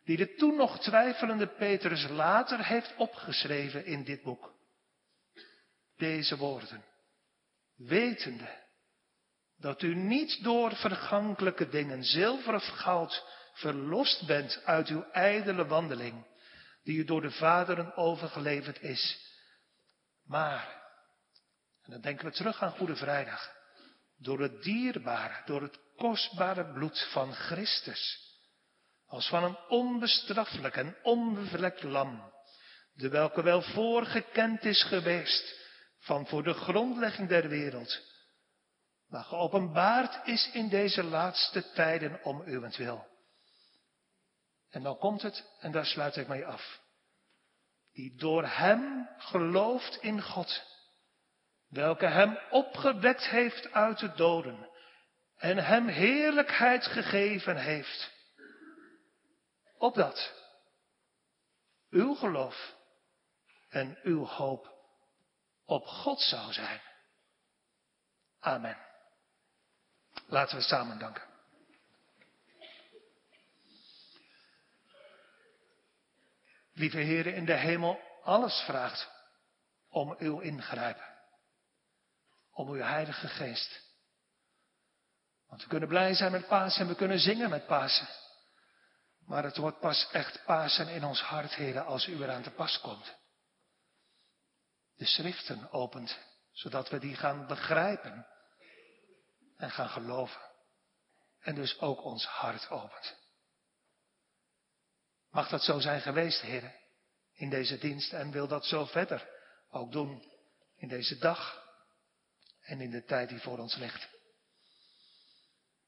die 0.06 0.18
de 0.18 0.36
toen 0.36 0.56
nog 0.56 0.80
twijfelende 0.80 1.48
Petrus 1.48 2.08
later 2.10 2.66
heeft 2.66 2.96
opgeschreven 2.96 3.86
in 3.86 4.04
dit 4.04 4.22
boek. 4.24 4.54
Deze 5.98 6.38
woorden. 6.38 6.84
Wetende 7.76 8.64
dat 9.58 9.82
u 9.82 9.96
niet 9.96 10.44
door 10.44 10.76
vergankelijke 10.76 11.70
dingen, 11.70 12.04
zilver 12.04 12.54
of 12.54 12.66
goud, 12.66 13.24
verlost 13.54 14.28
bent 14.28 14.62
uit 14.66 14.88
uw 14.88 15.04
ijdele 15.12 15.66
wandeling, 15.66 16.26
die 16.84 16.98
u 16.98 17.06
door 17.06 17.22
de 17.22 17.32
vaderen 17.32 17.96
overgeleverd 17.96 18.82
is. 18.82 19.34
Maar, 20.24 20.84
en 21.82 21.92
dan 21.92 22.02
denken 22.02 22.26
we 22.26 22.32
terug 22.32 22.62
aan 22.62 22.72
Goede 22.72 22.96
Vrijdag, 22.96 23.54
door 24.18 24.40
het 24.40 24.64
dierbare, 24.64 25.42
door 25.46 25.62
het 25.62 25.80
kostbare 25.96 26.74
bloed 26.74 27.10
van 27.12 27.34
Christus, 27.34 28.25
als 29.16 29.28
van 29.30 29.44
een 29.44 29.58
onbestraffelijk 29.68 30.76
en 30.76 30.96
onbevlekt 31.04 31.84
lam, 31.84 32.32
de 32.94 33.10
welke 33.10 33.44
wel 33.44 33.62
voorgekend 33.62 34.64
is 34.64 34.84
geweest 34.84 35.60
van 36.00 36.28
voor 36.28 36.44
de 36.44 36.54
grondlegging 36.54 37.30
der 37.30 37.48
wereld, 37.50 38.02
maar 39.08 39.24
geopenbaard 39.24 40.28
is 40.28 40.50
in 40.54 40.70
deze 40.70 41.04
laatste 41.04 41.72
tijden 41.72 42.24
om 42.24 42.44
uwentwil. 42.46 43.08
En 44.70 44.84
dan 44.84 44.98
komt 44.98 45.22
het, 45.22 45.50
en 45.60 45.72
daar 45.72 45.86
sluit 45.86 46.16
ik 46.16 46.28
mee 46.28 46.46
af, 46.46 46.82
die 47.94 48.16
door 48.16 48.46
hem 48.46 49.10
gelooft 49.18 49.98
in 50.02 50.22
God, 50.22 50.64
welke 51.70 52.08
hem 52.08 52.40
opgewekt 52.50 53.28
heeft 53.28 53.72
uit 53.72 54.00
de 54.00 54.14
doden 54.14 54.70
en 55.38 55.58
hem 55.58 55.88
heerlijkheid 55.88 56.86
gegeven 56.86 57.58
heeft, 57.58 58.15
opdat 59.78 60.34
uw 61.90 62.16
geloof 62.16 62.76
en 63.70 64.00
uw 64.04 64.26
hoop 64.26 64.74
op 65.66 65.86
God 65.86 66.22
zou 66.22 66.54
zijn. 66.54 66.82
Amen. 68.40 68.78
Laten 70.28 70.58
we 70.58 70.62
samen 70.62 71.00
danken. 71.00 71.24
Lieve 76.74 76.98
Heren 76.98 77.36
in 77.36 77.46
de 77.46 77.54
hemel, 77.54 78.00
alles 78.24 78.64
vraagt 78.66 79.10
om 79.90 80.16
uw 80.18 80.40
ingrijpen. 80.40 81.14
Om 82.52 82.70
uw 82.70 82.82
Heilige 82.82 83.28
Geest. 83.28 83.84
Want 85.48 85.62
we 85.62 85.68
kunnen 85.68 85.90
blij 85.90 86.14
zijn 86.14 86.32
met 86.32 86.48
Pasen 86.48 86.82
en 86.82 86.88
we 86.88 86.96
kunnen 86.96 87.20
zingen 87.20 87.50
met 87.50 87.66
Pasen. 87.66 88.08
Maar 89.26 89.44
het 89.44 89.58
wordt 89.58 89.80
pas 89.80 90.10
echt 90.12 90.44
Pasen 90.46 90.88
in 90.88 91.04
ons 91.04 91.22
hart, 91.22 91.54
Heren, 91.54 91.86
als 91.86 92.08
u 92.08 92.24
eraan 92.24 92.44
te 92.44 92.52
pas 92.52 92.80
komt. 92.80 93.16
De 94.96 95.06
schriften 95.06 95.72
opent, 95.72 96.18
zodat 96.52 96.90
we 96.90 97.00
die 97.00 97.16
gaan 97.16 97.48
begrijpen 97.48 98.28
en 99.58 99.72
gaan 99.72 99.90
geloven. 99.90 100.42
En 101.40 101.56
dus 101.56 101.80
ook 101.80 102.04
ons 102.04 102.26
hart 102.26 102.70
opent. 102.70 103.16
Mag 105.30 105.50
dat 105.50 105.64
zo 105.64 105.80
zijn 105.80 106.02
geweest, 106.02 106.42
heren, 106.42 106.74
in 107.34 107.50
deze 107.50 107.78
dienst 107.78 108.14
en 108.14 108.32
wil 108.32 108.48
dat 108.48 108.66
zo 108.66 108.86
verder 108.86 109.30
ook 109.70 109.92
doen 109.92 110.32
in 110.76 110.88
deze 110.88 111.18
dag 111.18 111.64
en 112.62 112.82
in 112.82 112.90
de 112.90 113.04
tijd 113.04 113.30
die 113.30 113.42
voor 113.42 113.58
ons 113.58 113.76
ligt. 113.76 114.08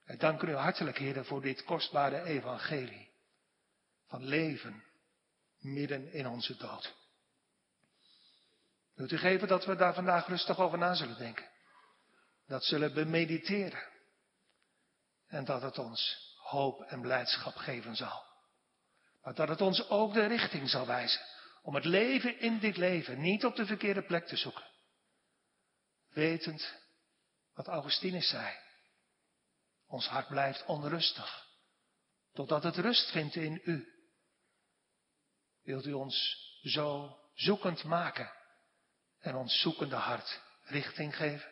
Wij 0.03 0.17
danken 0.17 0.49
u 0.49 0.55
hartelijk, 0.55 0.97
heren, 0.97 1.25
voor 1.25 1.41
dit 1.41 1.63
kostbare 1.63 2.23
evangelie 2.23 3.06
van 4.07 4.23
leven 4.23 4.83
midden 5.59 6.11
in 6.11 6.27
onze 6.27 6.57
dood. 6.57 6.95
Wilt 8.93 9.11
u 9.11 9.17
geven 9.17 9.47
dat 9.47 9.65
we 9.65 9.75
daar 9.75 9.93
vandaag 9.93 10.27
rustig 10.27 10.59
over 10.59 10.77
na 10.77 10.93
zullen 10.93 11.17
denken? 11.17 11.49
Dat 12.47 12.63
zullen 12.63 12.93
we 12.93 13.03
mediteren. 13.03 13.83
En 15.27 15.45
dat 15.45 15.61
het 15.61 15.77
ons 15.77 16.33
hoop 16.37 16.81
en 16.81 17.01
blijdschap 17.01 17.55
geven 17.55 17.95
zal. 17.95 18.25
Maar 19.21 19.33
dat 19.33 19.47
het 19.47 19.61
ons 19.61 19.89
ook 19.89 20.13
de 20.13 20.25
richting 20.25 20.69
zal 20.69 20.87
wijzen. 20.87 21.21
Om 21.61 21.75
het 21.75 21.85
leven 21.85 22.39
in 22.39 22.59
dit 22.59 22.77
leven 22.77 23.21
niet 23.21 23.45
op 23.45 23.55
de 23.55 23.65
verkeerde 23.65 24.01
plek 24.01 24.27
te 24.27 24.37
zoeken. 24.37 24.65
Wetend 26.09 26.75
wat 27.53 27.67
Augustinus 27.67 28.29
zei. 28.29 28.55
Ons 29.87 30.07
hart 30.07 30.27
blijft 30.27 30.65
onrustig. 30.65 31.45
Totdat 32.33 32.63
het 32.63 32.75
rust 32.75 33.11
vindt 33.11 33.35
in 33.35 33.61
u. 33.63 33.96
Wilt 35.67 35.85
u 35.85 35.93
ons 35.93 36.37
zo 36.61 37.17
zoekend 37.33 37.83
maken. 37.83 38.31
En 39.19 39.35
ons 39.35 39.61
zoekende 39.61 39.95
hart 39.95 40.41
richting 40.63 41.15
geven. 41.15 41.49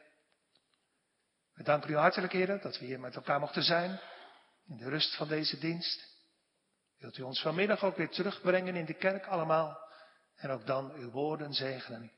We 1.53 1.63
danken 1.63 1.89
u 1.89 1.95
hartelijk, 1.95 2.33
heren, 2.33 2.61
dat 2.61 2.79
we 2.79 2.85
hier 2.85 2.99
met 2.99 3.15
elkaar 3.15 3.39
mochten 3.39 3.63
zijn. 3.63 3.99
In 4.67 4.77
de 4.77 4.89
rust 4.89 5.15
van 5.15 5.27
deze 5.27 5.59
dienst. 5.59 6.17
Wilt 6.97 7.17
u 7.17 7.21
ons 7.21 7.41
vanmiddag 7.41 7.83
ook 7.83 7.97
weer 7.97 8.09
terugbrengen 8.09 8.75
in 8.75 8.85
de 8.85 8.93
kerk 8.93 9.25
allemaal. 9.25 9.89
En 10.35 10.49
ook 10.49 10.65
dan 10.65 10.91
uw 10.91 11.11
woorden 11.11 11.53
zegenen. 11.53 12.11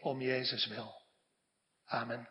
Om 0.00 0.20
Jezus 0.20 0.66
wil. 0.66 0.94
Amen. 1.84 2.28